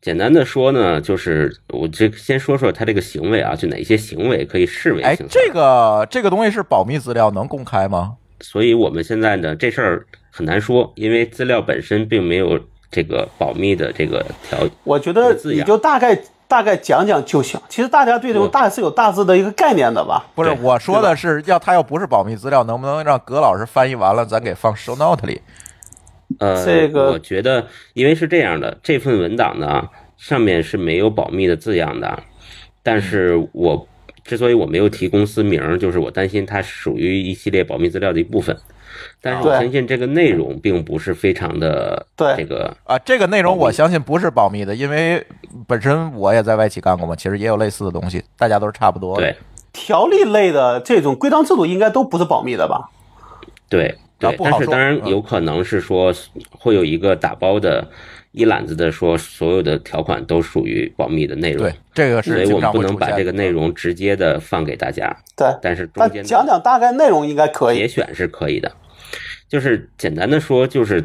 [0.00, 5.16] 简单的说呢，就是我这先说说他这个行为啊，就哪些行为可以视为哎。
[5.28, 8.16] 这个这个东西是保密资料，能公开吗？
[8.40, 12.58] 所以我们现在呢，这事儿很难说，因为资料本身并没有
[12.90, 14.60] 这个保密的这个条。
[14.84, 16.16] 我觉得你就大概
[16.48, 17.60] 大概讲讲就行。
[17.68, 20.24] 其实大家对这种大是有大致的一个概念的吧？
[20.34, 25.40] 不是，我说的是要他要不是保密资料，能不能让葛老师翻译完了，咱给放 show note 里？
[26.40, 32.22] 呃，这个我觉得，因为是这样的，这份文档呢上面是没有保密的字样的，
[32.82, 33.86] 但是我
[34.24, 38.56] 之所以我没有提公司名，就是我担心它属于一系列保密资料的一部分。
[39.20, 45.24] 但是我相信这个内容并不是非常的对这个啊，这个内容我相信不是保密的，因为
[45.66, 49.22] 本身我也在外企干过嘛，其实也有类似的东西，大家都是差不多的。
[49.22, 49.36] 对
[49.72, 52.88] 条例类的这种规章制度应该都不是保密的吧？
[53.68, 56.12] 对对，但是当然嗯有可能是说
[56.50, 57.86] 会有一个打包的
[58.32, 67.76] 一揽子的说所有的条款都属于保密的内容对，，这个所是经以我们不能把这个内容直接的放给大家，对，但是中但间讲讲大概内容应该可以。
[67.76, 68.72] 节选是可以的。
[69.48, 71.04] 就是简单的说，就是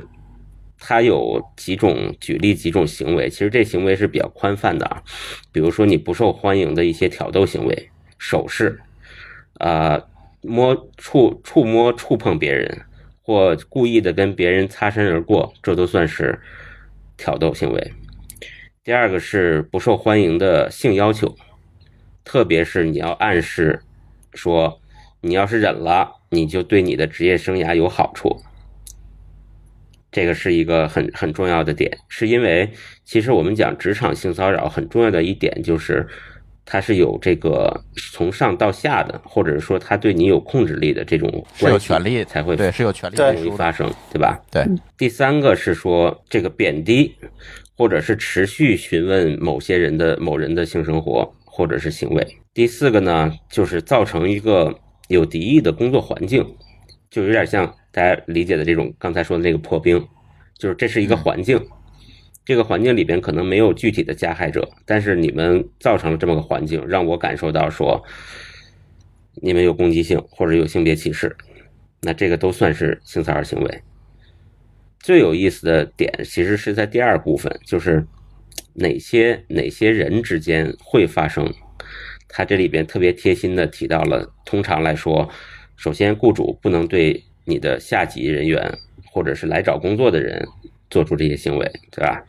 [0.77, 5.01] 它有几种举例几种行为，其实这行为是比较宽泛的啊，
[5.51, 8.81] 比如说你不受欢迎的一些挑逗行为、手势，
[9.59, 10.01] 啊、
[10.41, 12.81] 摸触触摸触碰别人，
[13.21, 16.37] 或故意的跟别人擦身而过，这都算是
[17.15, 17.93] 挑逗行为。
[18.83, 21.37] 第二个是不受欢迎的性要求，
[22.25, 23.81] 特别是你要暗示
[24.33, 24.81] 说，
[25.21, 28.35] 你要是忍了，你就对你的职业生涯有好处。
[30.11, 32.69] 这个是一个很很重要的点，是因为
[33.03, 36.07] 其实我们讲职场性骚扰很重要的一点就是，
[36.65, 43.57] 它是有这个从上到下的，或者说他对你有控制力的这种是有权利才会对，是有权利对容易。
[43.57, 44.39] 发生，对吧？
[44.51, 44.63] 对，
[44.97, 47.15] 第三个是说这个贬低，
[47.75, 52.37] 或者是持续询问某些人的某人的性生活或者是行为。
[52.53, 56.45] 第四个呢，就是造成一个有敌意的工作环境，
[57.09, 60.07] 就有点像大家理解的这种刚才说的那个破冰，
[60.57, 61.59] 就是这是一个环境。
[62.45, 68.03] 这个环境里边可能没有具体的加害者，但是你们造成了这么个环境，让我感受到说
[69.35, 71.33] 你们有攻击性或者有性别歧视，
[72.01, 73.81] 那这个都算是性骚扰行为。
[74.99, 78.05] 最有意思的点其实是在第二部分，就是
[78.73, 81.53] 哪些哪些人之间会发生。
[82.35, 85.29] 他这里边特别贴心的提到了，通常来说，
[85.77, 88.75] 首先雇主不能对你的下级人员
[89.05, 90.43] 或者是来找工作的人
[90.89, 92.25] 做出这些行为，对吧？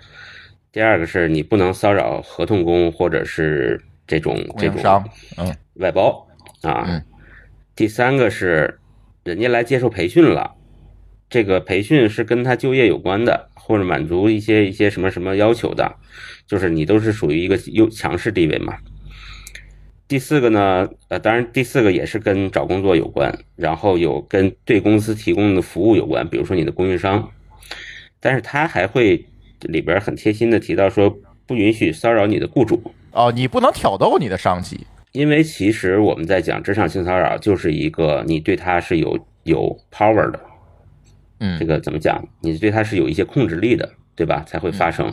[0.71, 4.83] 第二个是你不能骚扰合同工或者是这种这种
[5.39, 6.29] 嗯，外包
[6.61, 6.85] 啊。
[6.87, 7.03] 嗯
[7.77, 8.79] 第三个是
[9.25, 10.55] 人家来接受培训了，
[11.29, 15.97] 这个培训是跟他就业有关的，或者满足一些一些什么什么要求的，
[16.47, 18.77] 就是你都是属于一个优强势地位嘛。
[20.15, 27.33] 第四个呢，呃，当然第四个也是跟找工作有关，然后有跟对公司提供的服务有关，比如说你的供应商，
[28.21, 29.27] 但是他还会
[29.63, 40.39] 里边很贴心的提到说，不允许骚扰你的雇主，哦，你不能挑逗你的上级，因为其实我们在讲职场性骚扰，就是一个你对他是有有 power 的，
[41.41, 41.59] 嗯。
[41.59, 42.25] 这个怎么讲？
[42.41, 44.45] 你对他是有一些控制力的，对吧？
[44.47, 45.13] 才会发生。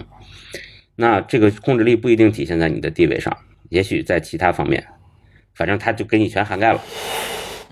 [0.96, 3.36] 那这个控制力不一定体现在你的地位上，
[3.72, 4.86] 也许在其他方面，
[5.56, 6.82] 反正他就给你全涵盖了。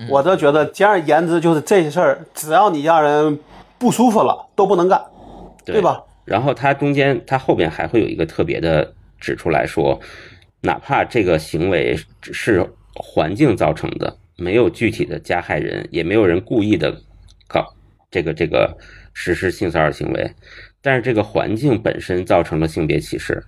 [0.10, 3.38] 我倒觉得简而言之就是这些事儿，只要你让人
[3.78, 5.04] 不舒服了，都不能干，
[5.66, 6.02] 对吧？
[6.24, 10.00] 然后他中间，他后边还会有一个特别的指出来说，
[10.62, 16.96] 哪怕这个行为是环境造成的，没有具体的加害人，也没有人故意的
[17.46, 17.74] 搞
[18.10, 18.78] 这个这个
[19.14, 20.34] 实施性骚扰行为，
[20.82, 23.44] 但是这个环境本身造成了性别歧视，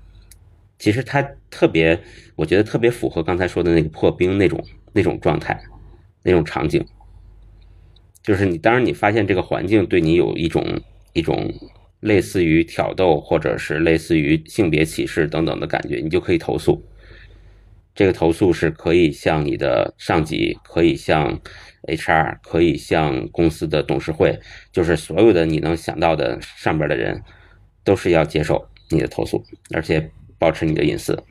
[0.81, 1.21] 其实它
[1.51, 2.01] 特别，
[2.35, 4.59] 我觉得特别符合刚才说的那个破冰那种
[4.93, 5.61] 那种状态，
[6.23, 6.83] 那种场景。
[8.23, 10.81] 就是你，当然你发现这个环境对你有一种
[11.13, 11.53] 一种
[11.99, 16.83] 类似于挑逗，或者是类似于性别歧视等等的感觉，你就可以投诉。
[17.93, 21.39] 这个投诉是可以向你的上级，可以向
[21.83, 24.39] HR，可以向公司的董事会，
[24.71, 27.21] 就是所有的你能想到的上边的人，
[27.83, 29.43] 都是要接受你的投诉，
[29.75, 30.09] 而且
[30.41, 31.23] 保持你的隐私。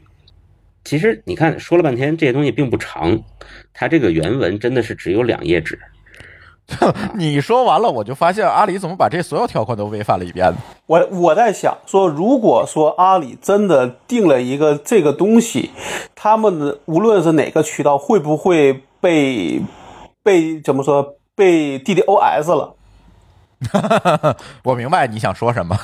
[0.85, 3.19] 其实你看说了半天，这些东西并不长，
[3.75, 5.77] 它这个原文真的是只有两页纸。
[7.19, 10.57] 你说完了，我就发现阿里怎么把这所有条款都违反了一遍呢？
[10.87, 15.73] 我我在想说，如果说阿里真的定了一个这个东西，
[16.15, 19.61] 他们无论是哪个渠道，会不会被
[20.23, 22.77] 被怎么说被 DDoS 了？
[24.63, 25.77] 我明白你想说什么。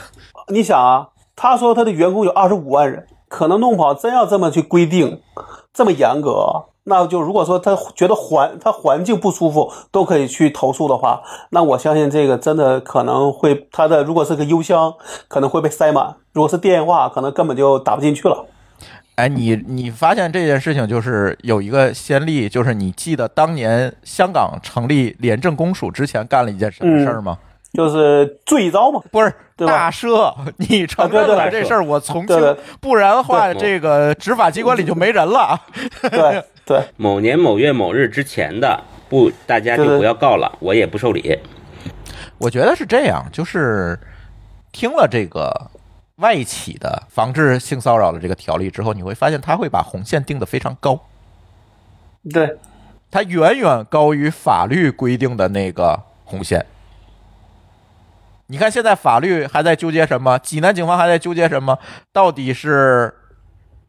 [0.49, 3.05] 你想啊，他说他的员工有二十五万人，
[3.37, 5.21] 可能弄不好真要这么去规定，
[5.75, 11.21] 这么严格，那就如果说他觉得环他环境不舒服，都可以去投诉的话，
[11.51, 14.95] 那我相信这个真的可能会他的如果是个邮箱，
[15.29, 18.47] 可能会被塞满；如果是电话，可能根本就打不进去了。
[19.17, 27.37] 哎，你你发现这件事情就是有一个先例，就是你记得当年香港成立廉政公署之前干了一件什么事儿吗？
[27.77, 35.61] 就是罪遭嘛，不是对吧大赦，你承认了这事儿，我从轻不然的话，这个执法机关里就没人了。
[36.03, 41.39] 对 对某年某月某日之前的，不，大家就不要告了，我也不受理。
[42.39, 43.99] 我觉得是这样，就是
[44.73, 45.71] 听了这个
[46.17, 50.99] 外企的防治性骚扰的这个条例之后，你会发现他会把红线定得非常高，
[52.33, 52.57] 对，
[53.11, 56.65] 它远远高于法律规定的那个红线。
[58.49, 60.39] 你看，现在法律还在纠结什么？
[60.39, 61.79] 济南警方还在纠结什么？
[62.13, 63.13] 到底是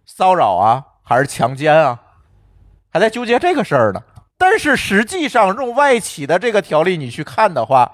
[0.05, 1.99] 骚扰啊，还是强奸啊？
[2.91, 4.01] 还在纠结这个事儿呢。
[4.39, 7.91] 但是实际上，用外企的这个条例你去看的话，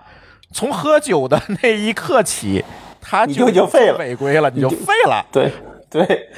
[0.53, 2.63] 从喝酒的那一刻起，
[3.01, 5.51] 他你就已经废了违规了，你就废了，对
[5.89, 6.29] 对，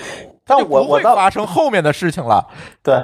[0.45, 2.47] 但我我倒发生后面的事情了。
[2.83, 3.03] 对，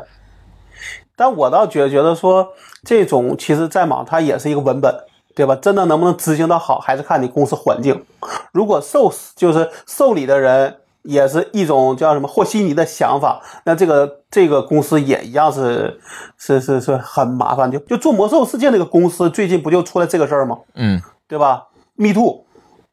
[1.15, 2.53] 但我倒觉觉得说，
[2.83, 4.95] 这种其实在网它也是一个文本，
[5.41, 5.55] 对吧？
[5.55, 8.05] 真的能不能执行的好，还是看你公司环境。
[8.51, 15.99] 如果受就是受理的人也是一种叫什么和稀泥的想法，那这个这个公司也一样是
[16.37, 17.71] 是是是很麻烦。
[17.71, 20.59] 就就做魔兽世界那个公司，最近不就出了这个事儿吗？
[20.75, 22.45] 嗯，对吧？Me too，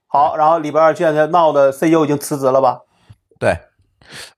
[0.07, 2.81] 好，然后里边儿现在闹的 CEO 已经辞职了吧？
[3.39, 3.59] 对。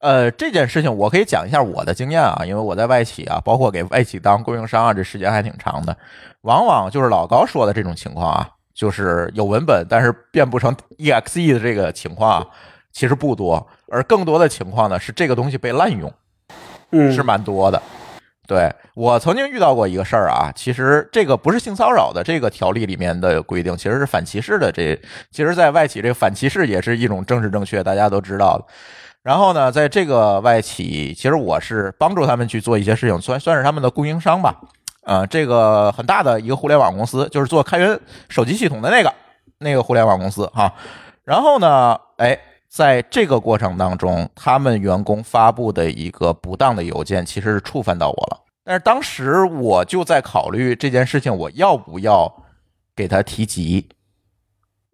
[0.00, 5.96] 呃，这件事情我可以讲一下我的经验啊，因为我在外企啊，包括给外企当供应商啊，这时间还挺长的。
[6.42, 12.46] 往往就是老高说的这种情况啊，就是有文本但是变不成 exe 的这个情况啊，
[12.92, 16.12] 其实不多，而更多的情况呢是这个东西被滥用，
[16.92, 17.80] 嗯，是蛮多的。
[18.46, 24.72] 对我曾经遇到过一个事儿啊，其实这个不是性骚扰的这个条例里面的规定，其实是反歧视的。
[24.72, 28.64] 这其实，在外企这个反歧视也是一种政治正确，大家都知道的。
[29.22, 34.60] 然后呢，在这个外企，其实我是帮助他们去做一些事情，算算是他们的供应商吧。
[35.02, 37.98] 呃，这个很大的一个互联网公司，就是做开源
[38.28, 39.12] 手机系统的那个
[39.58, 40.72] 那个互联网公司哈。
[41.24, 42.38] 然后呢，哎，
[42.68, 48.40] 在这个过程当中，他们员工发布的一个不当的邮件，其实是触犯到我了。
[48.64, 52.32] 但是当时我就在考虑这件事情，我要不要
[52.94, 53.88] 给他提及，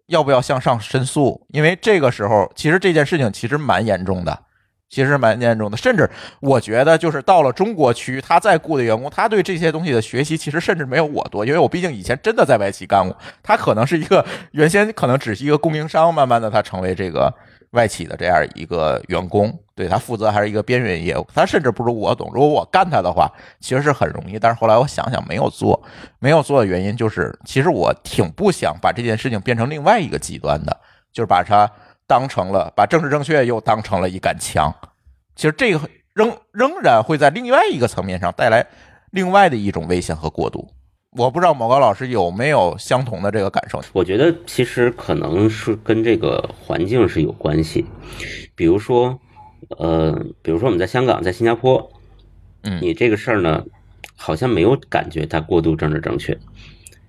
[0.07, 1.45] 要不要向上申诉？
[1.49, 4.43] 因为这个时候，其实这件事情其实蛮严重的，
[4.89, 5.77] 其实蛮严重的。
[5.77, 6.09] 甚至
[6.39, 13.15] 我觉得，就是到了中国区，他在雇的员工，他对这些东西的学习，其实甚至没有我多，因为我毕竟以前真的在外企干过。
[13.41, 17.33] 他可能是一个原先可能只是一个供应商，慢慢的他成为这个
[17.71, 22.31] 外企的这样一个员工，对他负责还是一个边缘业务，他甚至不如我懂。
[22.33, 23.29] 如果我干他的话，
[23.59, 24.39] 其实是很容易。
[24.39, 25.83] 但是后来我想想，没有做，
[26.19, 30.79] 没有做的原因就是，其实我挺不想把这件事情变成另外一个极端的，
[31.11, 31.69] 就是把它
[32.07, 34.73] 当成了把政治正确又当成了一杆枪。
[35.35, 35.81] 其实这个
[36.13, 38.65] 仍仍然会在另外一个层面上带来
[39.11, 40.67] 另外的一种危险和过度。
[41.11, 43.81] 我不知道某高老师有没有相同的这个感受？
[43.93, 47.85] 我觉得其实可能是跟这个环境是有关系，
[48.55, 49.19] 比如说，
[49.77, 51.91] 呃，比如说我们在香港、在新加坡，
[52.63, 53.63] 嗯你这个事儿呢，
[54.15, 56.37] 好像没有感觉它过度政治正确，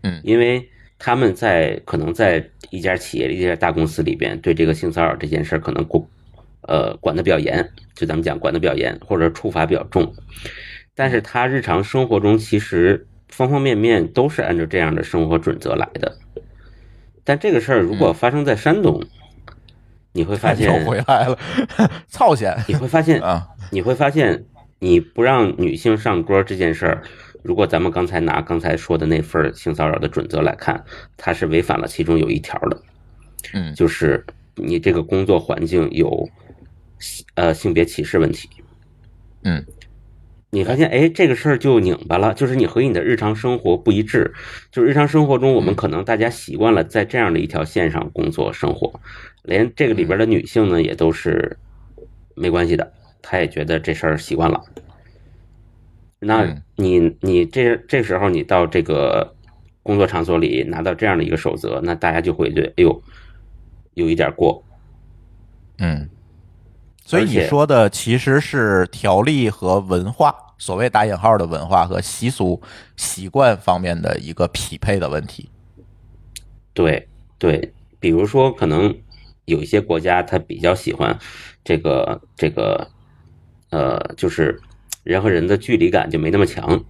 [0.03, 6.03] 嗯因为他们在可能在一家企业、一家大公司里边，对这个性骚扰这件事儿可能管，
[6.62, 10.12] 呃，管的比较严，就咱们讲管的比较严，或者处罚比较重，
[10.94, 16.18] 但是他日常生活中其实方方面面都是按照这样的生活准则来的。
[17.24, 19.03] 但这个事儿如果发生在山东，
[20.12, 21.38] 你会发现又，回来了，
[22.09, 23.46] 操险你会发现，啊！
[23.70, 24.44] 你会发现，
[24.78, 27.03] 你不让女性上桌这件事儿，
[27.49, 30.84] 如果咱们刚才拿刚才说的那份性骚扰的准则来看，
[31.16, 32.82] 它是违反了其中有一条的，
[33.55, 34.22] 嗯就是
[34.55, 36.28] 你这个工作环境有
[37.36, 38.51] 呃性别歧视问题。
[39.44, 39.64] 嗯
[40.51, 44.34] 你发现，哎，这个事儿就拧巴了，就是你和你的日常生活不一致。
[44.70, 49.01] 就是日常生活中，我们可能大家习惯了在这样的一条线上工作生活，
[49.42, 51.57] 连这个里边的女性呢，也都是
[52.34, 52.92] 没关系的，
[53.22, 54.62] 她也觉得这事儿习惯了。
[56.20, 59.34] 那嗯你你这这时候你到这个
[59.82, 63.02] 工作场所里拿到这样的一个守则，那大家就会觉得，哎呦，
[63.94, 64.64] 有一点过。
[65.78, 66.08] 嗯，
[67.04, 72.60] 所以你说的其实是条例和文化，所谓打引号的文化和习俗
[72.96, 75.48] 习惯方面的一个匹配的问题。
[76.74, 77.08] 对
[77.38, 78.94] 对，比如说可能
[79.44, 81.16] 有一些国家他比较喜欢
[81.64, 82.88] 这个这个
[83.70, 84.60] 呃，就是
[85.09, 86.84] 人和人的距离感就没那么强。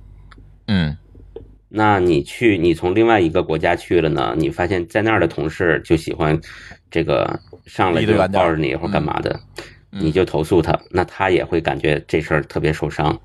[0.66, 0.96] 嗯
[1.68, 6.36] 那你去，你从另外一个国家去了呢，你发现在那儿的同事就喜欢
[6.90, 9.38] 这个上来就抱着你或者干嘛的，
[9.92, 13.16] 嗯你就投诉他，那他也会感觉这事儿特别受伤，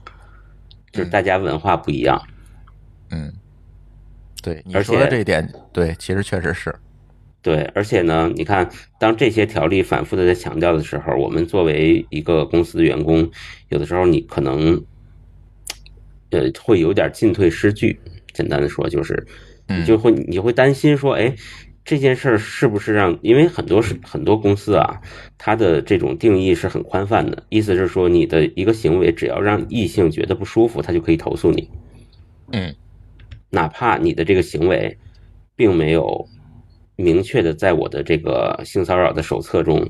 [0.92, 2.22] 就是大家文化不一样。
[3.10, 3.34] 嗯，
[4.44, 6.76] 对你而说的且这一点，对，其实确实是。
[7.44, 8.68] 对，而且呢，你看，
[8.98, 13.30] 当这些条例反复的在强调的时候，我们作为一个公司的员工，
[13.68, 14.82] 有的时候你可能，
[16.32, 18.00] 呃，会有点进退失据。
[18.34, 19.28] 简单的说，就是
[19.68, 21.36] 你就会你会担心说，哎，
[21.84, 23.20] 这件事儿是不是让？
[23.22, 25.02] 因为很多是很多公司啊，
[25.38, 31.70] 它的这种定义是很宽泛的，意思是说，你的一个行为只要让异性觉得不舒服，他就可以投诉你。
[32.54, 32.74] 嗯
[33.50, 34.98] 哪怕你的这个行为
[35.56, 36.28] 并没有
[37.04, 39.88] 明确的在我的这个性骚扰的手册中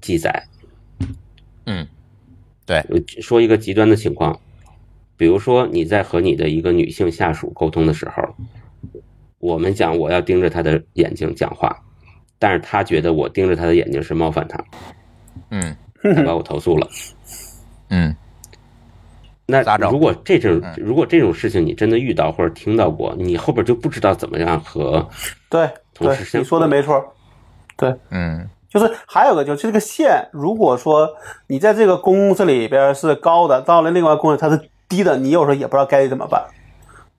[0.00, 0.44] 记载。
[1.66, 1.86] 嗯，
[2.66, 4.38] 对，呃说一个极端的情况，
[5.16, 8.22] 比如说你在和你的一个女性下属沟通的时候，
[9.38, 11.76] 我们讲我要盯着她的眼睛讲话，
[12.38, 14.64] 但是她觉得我盯着她的眼睛是冒犯她，
[15.50, 16.88] 嗯她把我投诉了。
[17.90, 18.14] 嗯
[19.50, 25.08] 那如果这种嗯如果这种事情你真的遇到或者听到过，你后边就不知道怎么样和
[25.48, 25.66] 对
[25.98, 27.14] 对你说的没错。
[27.76, 31.08] 对，嗯就是还有个就是这个线，如果说
[31.46, 36.44] 你在这个公司里边是高的，到了另外公司它是低的，你有时候也不知道该怎么办，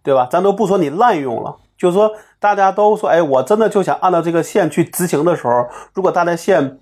[0.03, 0.27] 对吧？
[0.29, 6.77] 咱都不说你滥用了，就是说大家都说，哎，我真的就想按照这个线去执行的时候，如果大家线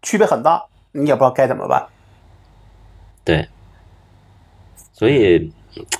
[0.00, 1.86] 区别很大，你也不知道该怎么办。
[3.24, 3.48] 对，
[4.92, 5.52] 所以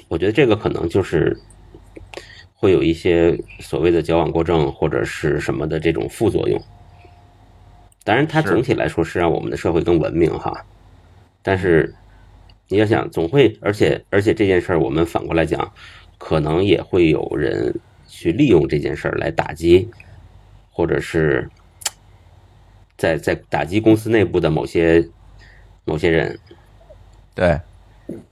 [0.07, 1.37] 我觉得这个可能就是
[2.61, 6.61] 会有一些所谓的矫枉过正或者是什么的这种副作用。
[8.03, 10.65] 当然，它是总体来说是让我们的社会更文明哈。
[11.43, 11.95] 但是
[12.67, 15.73] 你要想，总会，而且而且这件事儿，我们反过来讲，
[16.19, 17.75] 可能也会有人
[18.09, 19.89] 去利用这件事儿来打击，
[20.73, 21.49] 或者是
[22.97, 25.09] 在在打击公司内部的某些
[25.85, 26.39] 某些人。
[27.35, 27.61] 对，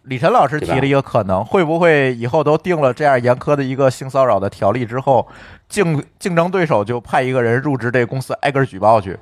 [0.05, 5.27] 李晨老师提了一个可能，会不会以后都定了这样严苛的一个性骚扰的条例之后，
[5.69, 9.19] 竞竞争对手就派一个人入职这个公司挨个举报去？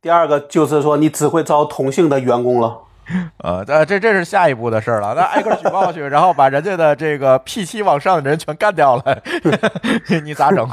[0.00, 2.78] 第二个就是说，你只会招同性的员工了。
[3.38, 5.14] 呃，这这这是下一步的事儿了。
[5.14, 9.22] 那挨个举报去， 然后把人家的这个 P 七往上的人全干掉了，
[10.24, 10.66] 你咋整？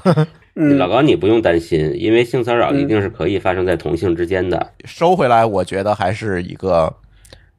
[0.55, 4.73] 嗯老高，你不用担心，因为性骚扰一定是可以发生在同性之间的。
[4.85, 6.93] 收回来，我觉得还是一个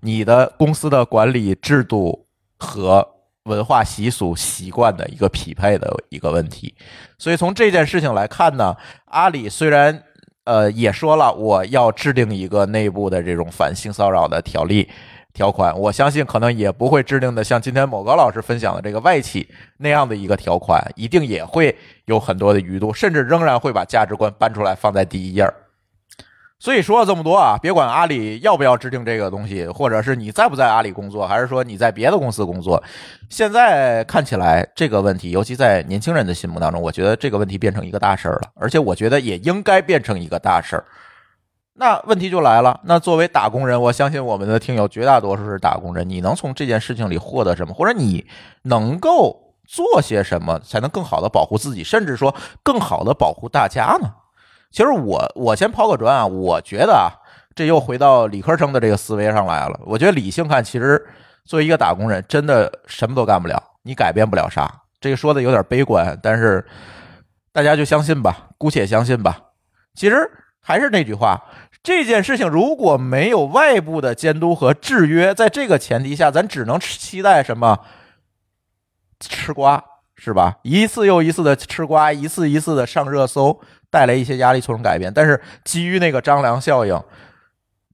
[0.02, 2.26] 你的公司的管理制度
[2.58, 3.08] 和
[3.44, 6.74] 文化习俗习惯的一个匹配的一个问题。
[7.18, 8.76] 所以从这件事情来看呢，
[9.06, 10.02] 阿里虽然
[10.44, 14.88] 呃也说了我要制定一个内部的这种反性骚扰的条例。
[15.34, 19.48] 条款，我相信可能也不会制定的像今天某高老师分享的这个外企
[19.78, 21.74] 那样的一个条款，一定也会
[22.04, 25.54] 有很多的余度，甚至仍然会把价值观搬出来放在第一页儿。
[26.62, 32.80] 所以说了这么多啊，别管阿里要不要制定这个东西，或者是你在不在阿里工作，还是说你在别的公司工作，
[33.28, 40.84] 现在看起来这个问题，尤其在年轻人的心目当中，我觉得这个问题变成一个大事儿了，而且我觉得也应该变成一个大事儿。
[41.74, 48.24] 那问题就来了，那作为打工人，我相信我们的听友绝大多数是打工人，你能从这件事情里获得什么，或者你
[48.62, 52.32] 能够做些什么，才能更好的保护自己，甚至说
[52.62, 54.09] 更好的保护大家呢？
[54.73, 57.12] 其实我我先抛个砖啊，我觉得啊，
[57.55, 59.78] 这又回到理科生的这个思维上来了。
[59.85, 61.07] 我觉得理性看，其实
[61.44, 64.82] 作为一个打工人，真的什么都干不了，你改变不了啥。
[65.01, 66.65] 这个说的有点悲观，但是
[67.53, 69.39] 大家就相信吧，姑且相信吧。
[69.94, 70.31] 其实
[70.61, 71.43] 还是那句话，
[71.82, 77.81] 这件事情如果没有外部的监督和制约，在这个前提下，咱只能期待什么？
[79.20, 79.85] 吃瓜
[80.16, 80.57] 是吧？
[80.62, 83.61] 一次又一次的吃瓜，一次一次的上热搜，
[83.93, 85.12] 带来一些压力，促成改变。
[85.14, 86.98] 但是基于那个蟑螂效应，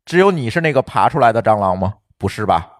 [0.06, 1.94] 只有你是那个爬出来的蟑螂吗？
[2.16, 2.74] 不是吧？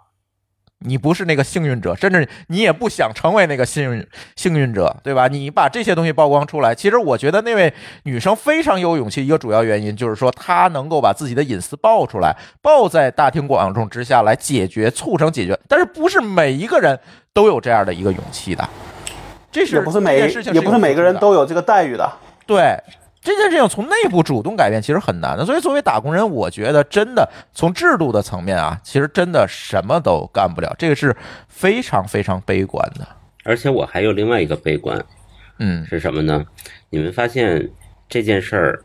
[0.82, 5.26] 你不是那个幸运者，甚至你也不想成为那个幸运幸运者，对吧？
[5.26, 7.74] 你把这些东西曝光出来，其实我觉得那位
[8.04, 9.26] 女生非常有勇气。
[9.26, 15.58] 一个主要原因就是说，她能够把自己的隐私爆出来，爆在大庭广众之下来解决，促成解决。
[15.66, 16.96] 但是不是每一个人
[17.32, 18.68] 都有这样的一个勇气的，
[19.50, 22.08] 这是也不是每这件事情也不是每个人都有这个待遇的。
[22.46, 22.80] 对
[23.20, 31.14] 这件事情从内部主动改变其实很难的，所以作为打工人，我觉得真的从制度的层面啊，其实真的什么都干不了，这个是
[31.48, 33.06] 非常非常悲观的。
[33.44, 35.04] 而且我还有另外一个悲观
[35.58, 36.44] 嗯是什么呢？
[36.90, 37.68] 你们发现
[38.08, 38.82] 这件事儿，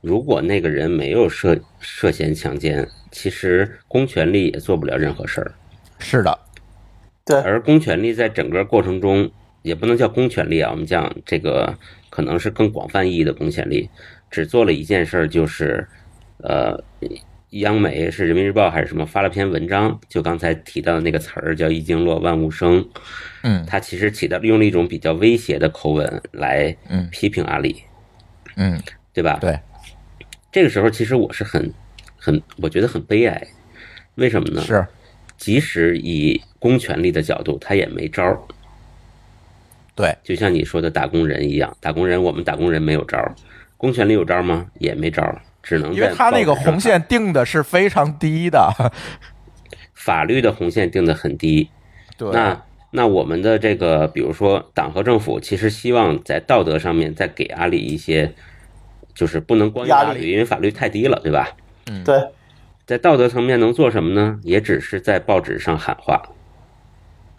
[0.00, 5.52] 如果那个人没有涉涉嫌强奸，其实公权力也做不了任何事儿。
[5.98, 6.38] 是的，
[7.24, 9.30] 对，而公权力在整个过程中，
[9.66, 11.76] 也不能叫公权力啊，我们讲这个
[12.08, 13.90] 可能是更广泛意义的公权力，
[14.30, 15.84] 只做了一件事儿，就是
[16.38, 16.80] 呃，
[17.50, 22.88] 央媒是人民日报还是什么发了篇文章，就刚才提到的那个词儿叫“一经落万物生”，
[23.42, 27.82] 嗯它其实起到用了一种比较威胁的口吻来嗯批评阿里，
[28.54, 28.80] 嗯，
[29.12, 29.38] 对吧？
[29.40, 29.58] 对，
[30.52, 31.74] 这个时候其实我是很
[32.16, 33.44] 很我觉得很悲哀，
[34.14, 34.60] 为什么呢？
[34.62, 34.86] 是
[35.36, 38.38] 即使以公权力的角度，他也没招儿。
[39.96, 43.34] 对，就像你说的打工人一样，打工人我们打工人没有招儿，
[43.78, 44.66] 公权力有招儿吗？
[44.78, 48.92] 也没招儿，只能因为在他那个红线定的是非常低的，
[49.94, 51.70] 法律的红线定的很低。
[52.18, 58.34] 对，那那我们的这个，比如说党和政府，其实希望在道德上面再给阿里一些，
[59.14, 61.48] 就是不能光用压力阿里，因为法律太低了，对吧？
[62.04, 62.22] 对，
[62.84, 64.38] 在道德层面能做什么呢？
[64.42, 66.22] 也只是在报纸上喊话，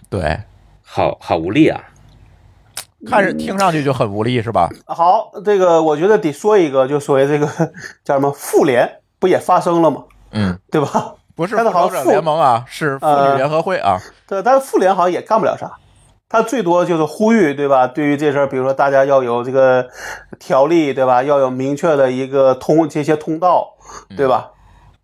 [0.09, 0.39] 对，
[0.81, 1.83] 好好无力啊！
[3.05, 4.69] 看着听上去就很无力，是吧？
[4.85, 7.47] 好，这个我觉得得说一个，就所谓这个
[8.03, 10.03] 叫什么妇联，不也发生了吗？
[10.31, 11.13] 嗯，对吧？
[11.35, 15.71] 不是但是复仇者好像妇联盟啊，是妇女呃联合会啊，对，但是妇联好像也干不了啥，
[16.27, 17.85] 他最多就是呼吁，对吧？
[17.85, 19.87] 对于这事儿，比如说大家要有这个
[20.39, 21.21] 条例，对吧？
[21.21, 23.75] 要有明确的一个通这些通道，
[24.17, 24.51] 对吧？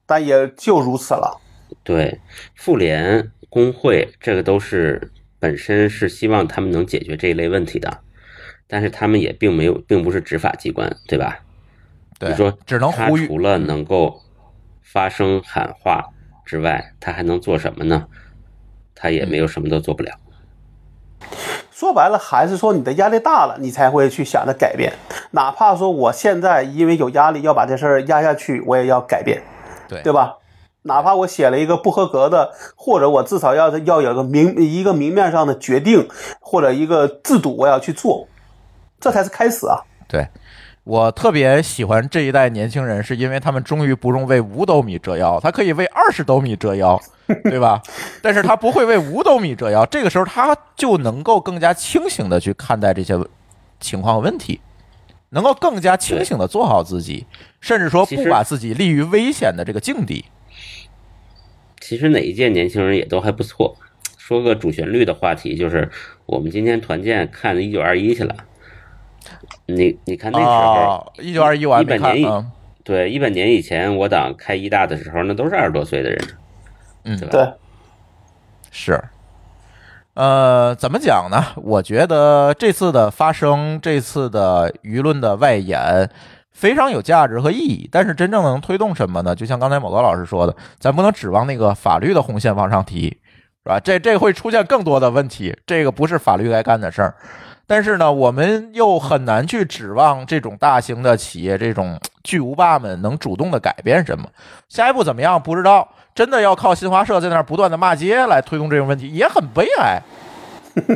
[0.07, 1.39] 但也就如此了。
[1.83, 2.19] 对，
[2.55, 5.11] 妇联、工会，这个都是
[5.43, 7.99] 本身是希望他们能解决这一类问题的，
[8.65, 11.39] 但是他们也并没有，并不是执法机关，对吧？
[12.17, 14.21] 对，你说只能他呼吁，除了能够
[14.81, 16.11] 发声喊话，
[16.45, 18.07] 之外，他还能做什么呢？
[18.95, 20.13] 他也没有什么都做不了。
[21.69, 24.93] 说白了，还是说你的压力大了，你才会去想着改变。
[25.31, 29.43] 哪怕说我现在因为有压力要把这事儿压下去，我也要改变，
[29.89, 30.37] 对对吧？
[30.83, 36.07] 哪怕我写了一个不合格的，或者我至少要要有个明一个明面上的决定，
[36.39, 38.27] 或者一个制度，我要去做，
[38.99, 39.79] 这才是开始啊。
[40.07, 40.27] 对
[40.83, 46.99] 我特别喜欢这一代年轻人，是因为他们终于不用为五斗米折腰，他可以为二十斗米折腰，
[47.45, 47.81] 对吧？
[48.21, 53.17] 但是他不会为五斗米折腰，这个时候他就能够更加清醒的去看待这些
[53.79, 54.59] 情况问题，
[55.29, 57.25] 能够更加清醒的做好自己，
[57.61, 60.25] 甚至说不把自己立于危险的这个境地。
[61.83, 63.75] 其实哪一届年轻人也都还不错。
[64.17, 65.89] 说个主旋律的话题，就是
[66.25, 68.33] 我们今天团建看一九二一去了。
[69.65, 72.51] 你你看那时候，哦，一九二一我还没看一百年以嗯
[72.85, 76.19] 对一百年以前我党开一大的时候，那都是二十多岁的人，
[77.03, 77.31] 嗯对吧？
[77.31, 77.53] 对，
[78.71, 79.03] 是，
[80.13, 81.43] 呃，怎么讲呢？
[81.57, 86.09] 我觉得这次的发生，这次的舆论的外延
[86.53, 87.89] 非常有价值和意义。
[87.91, 89.35] 但是真正能推动什么呢？
[89.35, 93.79] 就像刚才某高老师说的，咱不能指望那个法律的红线往上提，是吧？
[93.79, 97.15] 这这会出现更多的问题，这个不是法律该干的事儿。
[97.65, 104.27] 但是呢，我们又很难去指望这种大型的企业、这种巨无霸们能主动的改变什么。
[104.67, 110.01] 下一步怎么样不知道，真的要靠新华社在那儿不断的骂街来推动这种问题，也很悲哀。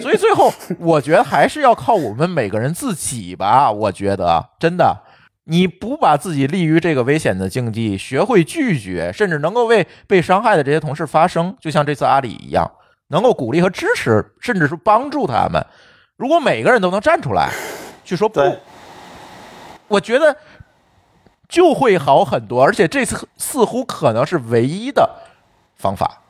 [0.02, 3.72] 所以最后，我觉得还是要靠我们每个人自己吧。
[3.72, 5.04] 我觉得真的，
[5.50, 12.70] 你不把自己立于这个危险的境地，学会拒绝，甚至能够为被伤害的这些同事发声，就像这次阿里一样，
[13.08, 15.66] 能够鼓励和支持，甚至是帮助他们。
[16.18, 17.50] 如果每个人都能站出来
[18.04, 18.60] 去说不，对，
[19.88, 20.36] 我觉得
[21.48, 25.10] 就会好很多，而且这次似乎可能是唯一的
[25.76, 26.24] 方法。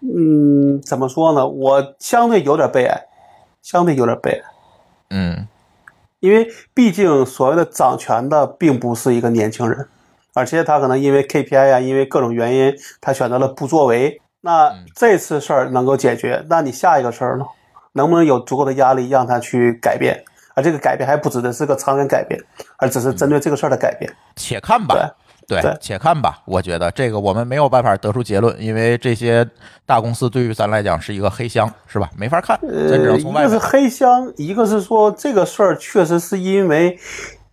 [0.00, 1.46] 嗯，怎么说呢？
[1.46, 3.06] 我相对有点悲哀，
[3.62, 4.42] 相对有点悲哀，
[5.10, 5.48] 嗯
[6.20, 9.88] 因为毕竟所谓的掌权的并不是一个年轻人，
[10.34, 14.20] 而且他可能因为 KPI 呀、因为各种原因，他选择了不作为。
[14.40, 17.44] 那这次事儿能够解决，那你下一个事儿呢？
[17.92, 20.22] 能不能有足够的压力让他去改变？
[20.54, 22.40] 而这个改变还不指的是个长远改变，
[22.76, 24.12] 而只是针对这个事儿的改变。
[24.36, 24.94] 且看吧。
[24.94, 25.02] 对
[25.48, 26.40] 对且看吧。
[26.44, 29.48] 我觉得这个我们没有办法得出结论，因为这些
[29.86, 32.10] 大公司对于咱来讲是一个黑箱，是吧？
[32.16, 33.58] 没法看，咱只呃，能一个是从外面。
[33.58, 36.98] 黑箱，一个是说这个事儿确实是因为，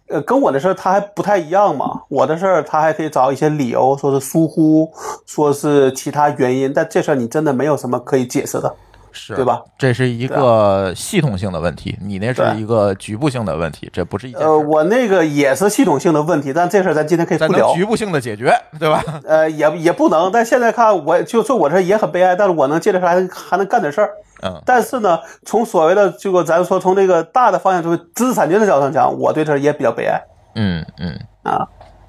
[0.10, 2.02] 呃，跟我的事儿他还不太一样嘛。
[2.10, 4.92] 我的事儿他还可以找一些理由，说是疏忽，
[5.26, 8.76] 说是其他原因，但这事儿你真的没有什么可以解释的。
[9.16, 9.62] 是对吧？
[9.78, 17.74] 这是一个系统性的问题，你那是一个局部性的问题，这不是一件事呃，我那个也是系统性的问题，但这事儿咱今天可以咱不聊。
[17.74, 19.02] 局部性的解决，对吧？
[19.26, 24.10] 呃，也也不能，但现在看，我就说我这也很悲哀，但是我能接着还还能干点事儿。
[24.44, 30.22] 嗯，但是呢，从所谓的这个咱说从这个大的方向，就是知识产权的角度上讲，我对这也比较悲哀
[30.56, 31.66] 嗯嗯，啊，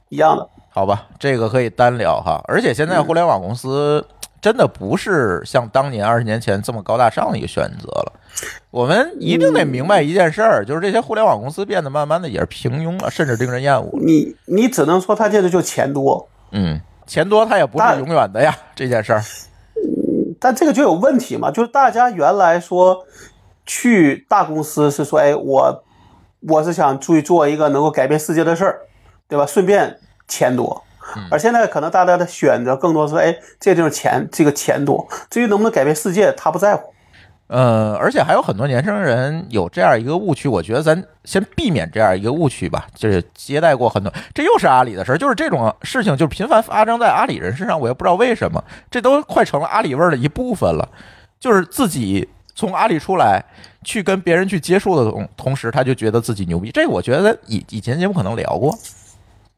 [0.09, 0.49] 一样的。
[0.69, 2.39] 好吧，这个可以单聊哈。
[2.49, 4.05] 而且现在互联网公司
[4.41, 8.13] 真的不是像当年二十年前这么高大上的一个选择了。
[8.71, 13.99] 我们一定得明白一件事儿，就是这些互联网公司变得慢慢的也是平庸了，甚至令人厌恶。
[14.01, 19.23] 你你只能说他现在就钱多，嗯，钱多他也不是永远的呀，这件事儿。
[20.39, 23.07] 但这个就有问题嘛，就是大家原来说
[23.65, 25.85] 去大公司是说，哎，我
[26.47, 28.81] 我是想去做一个能够改变世界的事儿，
[29.29, 29.47] 对吧？
[29.47, 29.99] 顺便
[30.29, 30.83] 钱多。
[31.31, 35.07] 而现在可能大家的选择更多是，哎，这地方钱，这个钱多。
[35.31, 36.93] 至于能不能改变世界，他不在乎。
[37.49, 42.89] 呃，而且还有很多年轻人有这样一个误区，我觉得咱先避免这样一个误区吧。
[42.93, 50.89] 就是接待过很多，这又是阿里的事儿，就是这种事情就频繁发生在阿里人身上，我也不知道为什么，这都快成了阿里味儿的一部分了。
[51.39, 53.45] 就是自己从阿里出来，
[53.85, 56.73] 去跟别人去接触的同同时，他就觉得自己牛逼。
[56.73, 58.77] 这我觉得以以前节目可能聊过，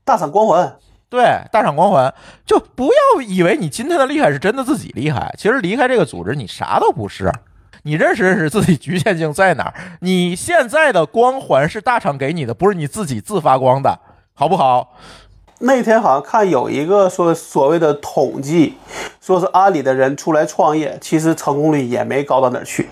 [0.04, 0.76] 大厂光环，
[1.10, 2.12] 对，大厂光环，
[2.44, 7.32] 就不要以为你今天的厉害是真的自己厉害，其实离开这个组织，你啥都不是。
[7.84, 9.74] 你认识认识自己局限性在哪儿？
[10.00, 13.98] 你现在的光环是大厂给你的，不是你自己自发光的，
[14.34, 14.94] 好不好？
[15.60, 18.76] 那天好像看有一个说所谓的统计，
[19.20, 22.88] 说是阿里的人出来创业，其实成功率也没高到哪儿去。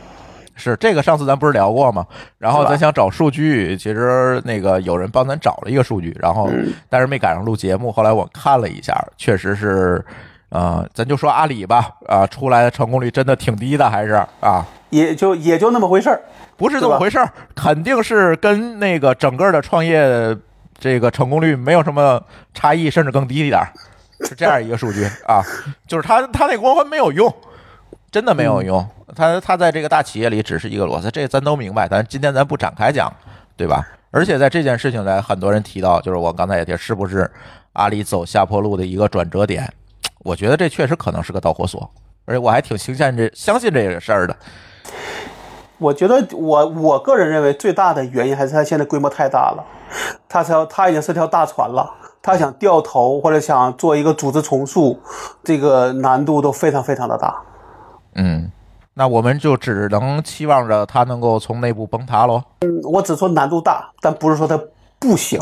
[0.56, 2.04] 是这个，上次咱不是聊过吗？
[2.38, 6.50] 然后咱想找数据，其实那个有人帮咱找了一个数据，然后
[6.88, 7.92] 但是没赶上录节目。
[7.92, 10.04] 后来我看了一下，确实是，
[10.48, 16.20] 呃，咱就说阿里吧，啊、出来的成功率真的挺低的，还是啊，也就也就那么回事儿。
[16.56, 20.36] 不是这么回事儿，肯定是跟那个整个的创业
[20.78, 22.22] 这个成功率没有什么
[22.54, 23.68] 差异，甚至更低一点儿。
[24.20, 25.42] 是这样一个数据啊，
[25.86, 27.30] 就是他他那光环没有用，
[28.16, 28.82] 真的没有用。
[29.14, 31.86] 他他在这个大企业里只是一个螺丝，这咱都明白。
[31.86, 33.12] 但今天咱不展开讲，
[33.58, 33.86] 对吧？
[34.10, 37.30] 而且在这件事情来，很多人提到，就是我刚才也提，是不是
[37.74, 39.70] 阿里走下坡路的一个转折点？
[40.20, 41.90] 我觉得这确实可能是个导火索，
[42.24, 44.34] 而且我还挺相信这相信这个事儿的。
[45.76, 49.62] 我觉得我我个人认为最大的原因还是它现在规模太大了，
[50.26, 54.98] 它条它已经是条大船了，它想掉头或者想做一个组织重塑，
[55.44, 57.42] 这个难度都非常非常的大。
[58.16, 58.50] 嗯，
[58.94, 62.42] 那我们就只能期望着它能够从内部崩塌喽。
[62.60, 64.60] 嗯，我只说难度大，但不是说它
[64.98, 65.40] 不行，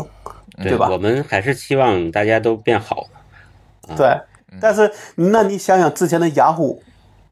[0.57, 3.07] 对吧我们还是希望大家都变好。
[3.97, 4.19] 对。
[4.61, 6.81] 但是那你想想之前的雅虎，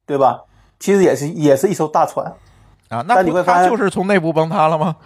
[0.06, 0.42] 对吧？
[0.80, 2.26] 其实也是也是一艘大船。
[2.90, 4.98] 啊，那你会发现就是从内部崩塌了吗？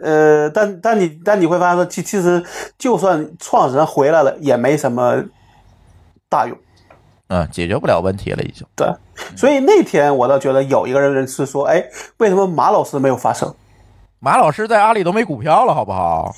[0.00, 2.42] 呃，但但你但你会发现说，其其实
[2.78, 5.24] 就算创始人回来了，也没什么
[6.28, 6.56] 大用。
[7.30, 8.66] 嗯，解决不了问题了，已经。
[8.74, 8.86] 对，
[9.36, 11.82] 所以那天我倒觉得有一个人是说，哎，
[12.18, 13.54] 为什么马老师没有发声？
[14.18, 16.34] 马老师在阿里都没股票了，好不好？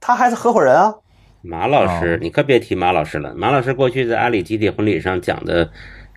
[0.00, 0.92] 他还是合伙人啊。
[1.40, 3.32] 马老师哦，你可别提马老师了。
[3.36, 5.70] 马老师过去在阿里集体婚礼上讲的，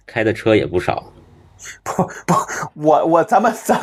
[0.07, 1.03] 开的车也不少。
[1.83, 2.35] 不不，
[2.75, 3.79] 我我咱们咱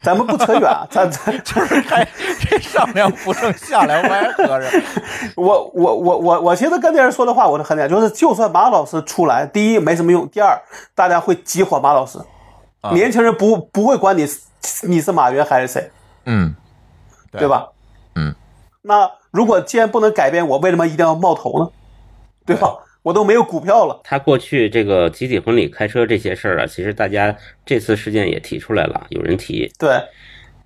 [0.00, 2.06] 咱们不扯远啊，咱咱 就是开
[2.40, 4.70] 这上梁不正下梁歪，合着。
[5.36, 10.60] 我我我我我其实跟别人说的话，我是很简单，就是就算马老师出来，第一没什么用，第二
[10.94, 12.18] 大家会激活马老师，
[12.80, 14.26] 啊年轻人不不会管你
[14.82, 15.90] 你是马云还是谁，
[16.24, 16.54] 嗯，
[17.32, 17.68] 对对吧？
[18.14, 18.34] 嗯，
[18.82, 21.70] 那如果既然不能改变，我为什么一定要冒头呢？
[22.46, 22.68] 对吧？
[23.06, 27.32] 我都没有股票了，他过去这个集体婚礼开车这些事儿啊，其实大家
[27.64, 29.70] 这次事件也提出来了，有人提。
[29.78, 30.02] 对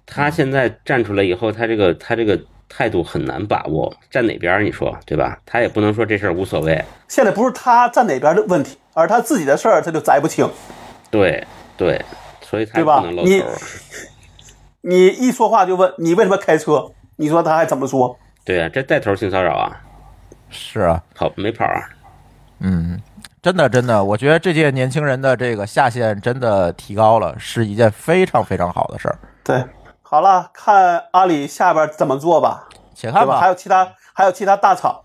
[0.06, 5.38] 他现在站出来以后，他这个他这个态度很难把握，站哪边儿你说对吧？
[5.44, 10.48] 他也不能说这事儿无所谓，现在不是他站哪边的问题，而他自己的事儿他就摘不清。
[11.10, 11.46] 对
[11.76, 12.02] 对，
[12.40, 13.52] 所以他对吧不能露你头儿。
[14.80, 18.18] 你一说话就问你为什么开车，你说他还怎么说？
[18.46, 19.82] 对啊，这带头性骚扰啊，
[20.48, 21.99] 是啊，跑没跑啊？
[22.60, 23.00] 嗯，
[23.42, 29.18] 真的真的，我觉得这届年轻人的这个下限真的提高了，是一件非常非常好的事儿。
[29.42, 29.64] 对，
[30.02, 32.68] 好了，看阿里下边怎么做吧？
[32.94, 35.00] 且看吧还，有其他还有其他大厂，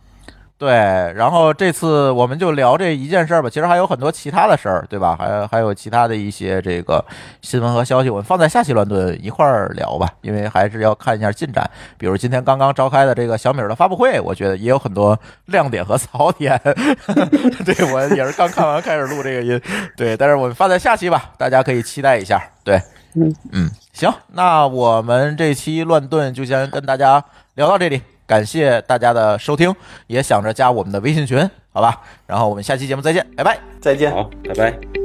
[0.58, 3.50] 对，然后这次我们就聊这一件事儿吧。
[3.50, 5.14] 其实还有很多其他的事儿，对吧？
[5.20, 7.04] 还有还有其他的一些这个
[7.42, 11.70] 新闻和消息，我们放在下期乱炖一块儿聊吧，因为还是要看一下进展。
[11.98, 16.58] 比如今天刚刚召开的这个小米儿的发布会，我觉得也有很多亮点和槽点。
[17.66, 19.62] 对我也是刚看完开始录这个音，
[19.98, 22.42] 对，但是我们放在下期吧，大家可以期待一下。
[22.64, 22.82] 对，
[23.16, 27.22] 嗯嗯，行，那我们这期乱炖就先跟大家
[27.56, 29.74] 聊到这里，感谢大家的收听，
[30.08, 32.02] 也想着加我们的微信群，好吧？
[32.28, 33.60] 然后我们下期节目再见，拜拜。
[33.80, 34.12] 再见。
[34.12, 35.05] 好，拜拜。